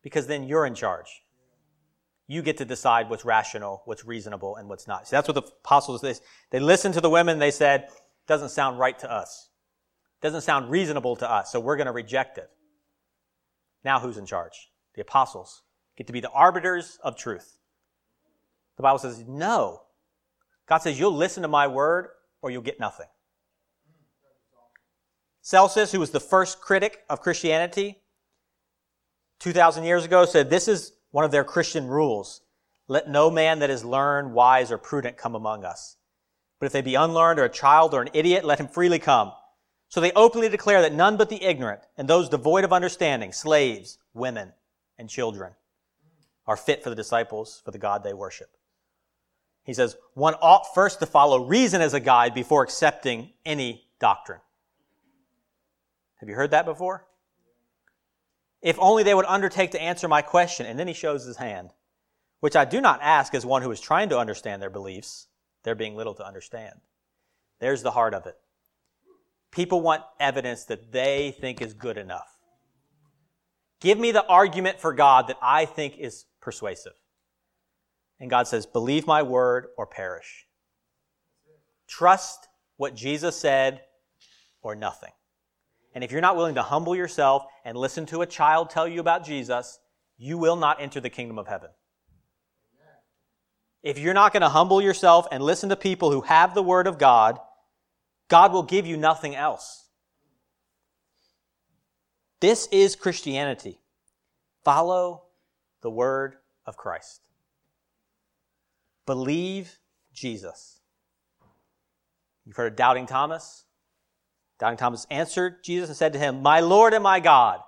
Because 0.03 0.27
then 0.27 0.43
you're 0.43 0.65
in 0.65 0.75
charge. 0.75 1.23
You 2.27 2.41
get 2.41 2.57
to 2.57 2.65
decide 2.65 3.09
what's 3.09 3.25
rational, 3.25 3.81
what's 3.85 4.05
reasonable, 4.05 4.55
and 4.55 4.67
what's 4.67 4.87
not. 4.87 5.07
See, 5.07 5.15
that's 5.15 5.27
what 5.27 5.35
the 5.35 5.41
apostles, 5.41 6.01
they, 6.01 6.15
they 6.51 6.59
listened 6.59 6.93
to 6.95 7.01
the 7.01 7.09
women, 7.09 7.39
they 7.39 7.51
said, 7.51 7.89
doesn't 8.27 8.49
sound 8.49 8.79
right 8.79 8.97
to 8.99 9.11
us. 9.11 9.49
Doesn't 10.21 10.41
sound 10.41 10.71
reasonable 10.71 11.15
to 11.17 11.29
us, 11.29 11.51
so 11.51 11.59
we're 11.59 11.75
going 11.75 11.85
to 11.85 11.91
reject 11.91 12.37
it. 12.37 12.49
Now 13.83 13.99
who's 13.99 14.17
in 14.17 14.25
charge? 14.25 14.71
The 14.95 15.01
apostles 15.01 15.61
get 15.97 16.07
to 16.07 16.13
be 16.13 16.19
the 16.19 16.29
arbiters 16.31 16.99
of 17.03 17.15
truth. 17.15 17.57
The 18.77 18.83
Bible 18.83 18.99
says, 18.99 19.23
no. 19.27 19.81
God 20.67 20.79
says, 20.79 20.99
you'll 20.99 21.15
listen 21.15 21.43
to 21.43 21.47
my 21.47 21.67
word 21.67 22.09
or 22.41 22.51
you'll 22.51 22.61
get 22.61 22.79
nothing. 22.79 23.07
Celsus, 25.41 25.91
who 25.91 25.99
was 25.99 26.09
the 26.11 26.19
first 26.19 26.59
critic 26.59 27.03
of 27.09 27.21
Christianity 27.21 27.99
2,000 29.39 29.83
years 29.83 30.03
ago, 30.03 30.25
said 30.25 30.49
this 30.49 30.67
is 30.67 30.93
one 31.11 31.23
of 31.23 31.31
their 31.31 31.43
Christian 31.43 31.87
rules. 31.87 32.41
Let 32.87 33.09
no 33.09 33.29
man 33.29 33.59
that 33.59 33.69
is 33.69 33.85
learned, 33.85 34.33
wise, 34.33 34.71
or 34.71 34.77
prudent 34.77 35.17
come 35.17 35.35
among 35.35 35.63
us. 35.63 35.97
But 36.59 36.67
if 36.67 36.71
they 36.71 36.81
be 36.81 36.95
unlearned 36.95 37.39
or 37.39 37.43
a 37.43 37.49
child 37.49 37.93
or 37.93 38.01
an 38.01 38.09
idiot, 38.13 38.43
let 38.43 38.59
him 38.59 38.67
freely 38.67 38.99
come. 38.99 39.31
So 39.89 40.01
they 40.01 40.11
openly 40.13 40.49
declare 40.49 40.81
that 40.81 40.93
none 40.93 41.15
but 41.15 41.29
the 41.29 41.43
ignorant 41.43 41.81
and 41.97 42.07
those 42.07 42.29
devoid 42.29 42.63
of 42.63 42.73
understanding, 42.73 43.31
slaves, 43.31 43.97
women, 44.13 44.51
and 44.97 45.09
children, 45.09 45.53
are 46.47 46.57
fit 46.57 46.83
for 46.83 46.89
the 46.89 46.95
disciples, 46.95 47.61
for 47.65 47.71
the 47.71 47.77
God 47.77 48.03
they 48.03 48.13
worship. 48.13 48.49
He 49.63 49.73
says, 49.73 49.97
one 50.13 50.35
ought 50.35 50.75
first 50.75 50.99
to 50.99 51.07
follow 51.07 51.45
reason 51.45 51.81
as 51.81 51.93
a 51.93 51.99
guide 51.99 52.33
before 52.33 52.63
accepting 52.63 53.31
any 53.45 53.87
doctrine. 53.99 54.41
Have 56.17 56.29
you 56.29 56.35
heard 56.35 56.51
that 56.51 56.65
before? 56.65 57.07
If 58.61 58.77
only 58.79 59.03
they 59.03 59.15
would 59.15 59.25
undertake 59.25 59.71
to 59.71 59.81
answer 59.81 60.07
my 60.07 60.21
question. 60.21 60.65
And 60.65 60.77
then 60.77 60.87
he 60.87 60.93
shows 60.93 61.25
his 61.25 61.37
hand, 61.37 61.71
which 62.39 62.55
I 62.55 62.65
do 62.65 62.79
not 62.79 62.99
ask 63.01 63.33
as 63.33 63.45
one 63.45 63.63
who 63.63 63.71
is 63.71 63.81
trying 63.81 64.09
to 64.09 64.19
understand 64.19 64.61
their 64.61 64.69
beliefs, 64.69 65.27
there 65.63 65.75
being 65.75 65.95
little 65.95 66.13
to 66.15 66.25
understand. 66.25 66.75
There's 67.59 67.81
the 67.81 67.91
heart 67.91 68.13
of 68.13 68.27
it. 68.27 68.37
People 69.51 69.81
want 69.81 70.03
evidence 70.19 70.65
that 70.65 70.91
they 70.91 71.35
think 71.39 71.61
is 71.61 71.73
good 71.73 71.97
enough. 71.97 72.27
Give 73.79 73.97
me 73.97 74.11
the 74.11 74.25
argument 74.25 74.79
for 74.79 74.93
God 74.93 75.27
that 75.27 75.37
I 75.41 75.65
think 75.65 75.97
is 75.97 76.25
persuasive. 76.45 76.93
And 78.21 78.29
God 78.29 78.47
says, 78.47 78.65
believe 78.65 79.05
my 79.05 79.23
word 79.23 79.67
or 79.77 79.85
perish. 79.85 80.45
Trust 81.87 82.47
what 82.77 82.95
Jesus 82.95 83.35
said 83.35 83.81
or 84.61 84.75
nothing. 84.75 85.11
And 85.93 86.03
if 86.03 86.11
you're 86.11 86.21
not 86.21 86.37
willing 86.37 86.55
to 86.55 86.61
humble 86.61 86.95
yourself 86.95 87.45
and 87.65 87.77
listen 87.77 88.05
to 88.07 88.21
a 88.21 88.25
child 88.25 88.69
tell 88.69 88.87
you 88.87 89.01
about 89.01 89.25
Jesus, 89.25 89.79
you 90.17 90.37
will 90.37 90.55
not 90.55 90.81
enter 90.81 91.01
the 91.01 91.09
kingdom 91.09 91.37
of 91.37 91.47
heaven. 91.47 91.69
If 93.83 93.99
you're 93.99 94.13
not 94.13 94.33
going 94.33 94.41
to 94.41 94.49
humble 94.49 94.81
yourself 94.81 95.27
and 95.31 95.43
listen 95.43 95.69
to 95.69 95.75
people 95.75 96.11
who 96.11 96.21
have 96.21 96.55
the 96.55 96.63
word 96.63 96.87
of 96.87 96.97
God, 96.97 97.39
God 98.29 98.53
will 98.53 98.63
give 98.63 98.87
you 98.87 98.97
nothing 98.97 99.35
else. 99.35 99.87
This 102.39 102.67
is 102.71 102.95
Christianity. 102.95 103.79
Follow 104.63 105.24
the 105.85 105.91
word 105.91 106.37
of 106.65 106.75
Christ. 106.77 107.21
Believe 109.05 109.77
Jesus. 110.11 110.79
You've 112.43 112.55
heard 112.55 112.71
of 112.71 112.75
doubting 112.75 113.05
Thomas? 113.05 113.65
Doubting 114.59 114.77
Thomas 114.77 115.05
answered 115.11 115.63
Jesus 115.63 115.89
and 115.89 115.95
said 115.95 116.13
to 116.13 116.19
him, 116.19 116.41
My 116.41 116.59
Lord 116.59 116.95
and 116.95 117.03
my 117.03 117.19
God, 117.19 117.59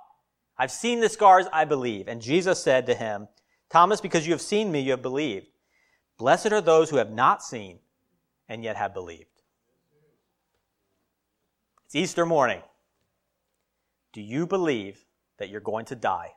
I've 0.57 0.71
seen 0.71 0.99
the 0.99 1.09
scars, 1.09 1.45
I 1.53 1.65
believe. 1.65 2.07
And 2.07 2.19
Jesus 2.19 2.59
said 2.59 2.87
to 2.87 2.95
him, 2.95 3.27
Thomas, 3.69 4.01
because 4.01 4.25
you 4.25 4.33
have 4.33 4.41
seen 4.41 4.71
me, 4.71 4.79
you 4.79 4.91
have 4.91 5.03
believed. 5.03 5.45
Blessed 6.17 6.51
are 6.51 6.61
those 6.61 6.89
who 6.89 6.97
have 6.97 7.11
not 7.11 7.43
seen 7.43 7.77
and 8.49 8.63
yet 8.63 8.77
have 8.77 8.95
believed. 8.95 9.43
It's 11.85 11.95
Easter 11.95 12.25
morning. 12.25 12.63
Do 14.11 14.21
you 14.23 14.47
believe 14.47 15.05
that 15.37 15.49
you're 15.49 15.61
going 15.61 15.85
to 15.85 15.95
die? 15.95 16.31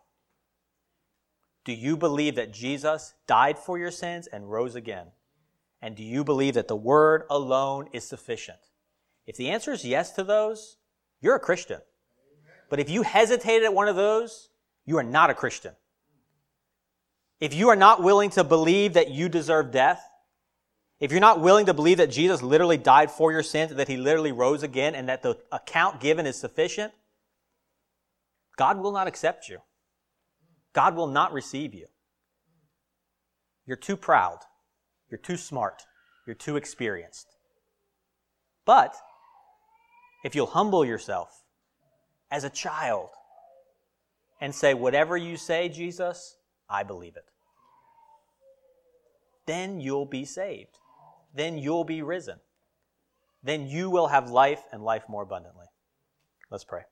Do 1.64 1.72
you 1.72 1.96
believe 1.96 2.36
that 2.36 2.52
Jesus 2.52 3.14
died 3.26 3.58
for 3.58 3.78
your 3.78 3.90
sins 3.90 4.26
and 4.26 4.50
rose 4.50 4.74
again? 4.74 5.08
And 5.82 5.96
do 5.96 6.02
you 6.02 6.24
believe 6.24 6.54
that 6.54 6.68
the 6.68 6.76
Word 6.76 7.24
alone 7.30 7.88
is 7.92 8.06
sufficient? 8.06 8.58
If 9.26 9.36
the 9.36 9.50
answer 9.50 9.72
is 9.72 9.84
yes 9.84 10.12
to 10.12 10.24
those, 10.24 10.76
you're 11.20 11.36
a 11.36 11.40
Christian. 11.40 11.80
But 12.68 12.80
if 12.80 12.88
you 12.88 13.02
hesitated 13.02 13.64
at 13.64 13.74
one 13.74 13.88
of 13.88 13.96
those, 13.96 14.48
you 14.86 14.96
are 14.98 15.02
not 15.02 15.30
a 15.30 15.34
Christian. 15.34 15.74
If 17.40 17.54
you 17.54 17.68
are 17.68 17.76
not 17.76 18.02
willing 18.02 18.30
to 18.30 18.44
believe 18.44 18.94
that 18.94 19.10
you 19.10 19.28
deserve 19.28 19.70
death, 19.70 20.02
if 20.98 21.10
you're 21.10 21.20
not 21.20 21.40
willing 21.40 21.66
to 21.66 21.74
believe 21.74 21.96
that 21.96 22.10
Jesus 22.10 22.42
literally 22.42 22.76
died 22.76 23.10
for 23.10 23.32
your 23.32 23.42
sins, 23.42 23.74
that 23.74 23.88
he 23.88 23.96
literally 23.96 24.32
rose 24.32 24.62
again, 24.62 24.94
and 24.94 25.08
that 25.08 25.22
the 25.22 25.38
account 25.50 26.00
given 26.00 26.26
is 26.26 26.38
sufficient, 26.38 26.92
God 28.56 28.78
will 28.78 28.92
not 28.92 29.08
accept 29.08 29.48
you. 29.48 29.58
God 30.72 30.94
will 30.94 31.06
not 31.06 31.32
receive 31.32 31.74
you. 31.74 31.86
You're 33.66 33.76
too 33.76 33.96
proud. 33.96 34.38
You're 35.10 35.18
too 35.18 35.36
smart. 35.36 35.82
You're 36.26 36.36
too 36.36 36.56
experienced. 36.56 37.26
But 38.64 38.94
if 40.24 40.34
you'll 40.34 40.46
humble 40.46 40.84
yourself 40.84 41.44
as 42.30 42.44
a 42.44 42.50
child 42.50 43.10
and 44.40 44.54
say, 44.54 44.74
Whatever 44.74 45.16
you 45.16 45.36
say, 45.36 45.68
Jesus, 45.68 46.36
I 46.68 46.82
believe 46.82 47.16
it, 47.16 47.24
then 49.46 49.80
you'll 49.80 50.06
be 50.06 50.24
saved. 50.24 50.78
Then 51.34 51.58
you'll 51.58 51.84
be 51.84 52.02
risen. 52.02 52.38
Then 53.42 53.66
you 53.66 53.90
will 53.90 54.08
have 54.08 54.30
life 54.30 54.62
and 54.72 54.82
life 54.82 55.04
more 55.08 55.22
abundantly. 55.22 55.66
Let's 56.50 56.64
pray. 56.64 56.82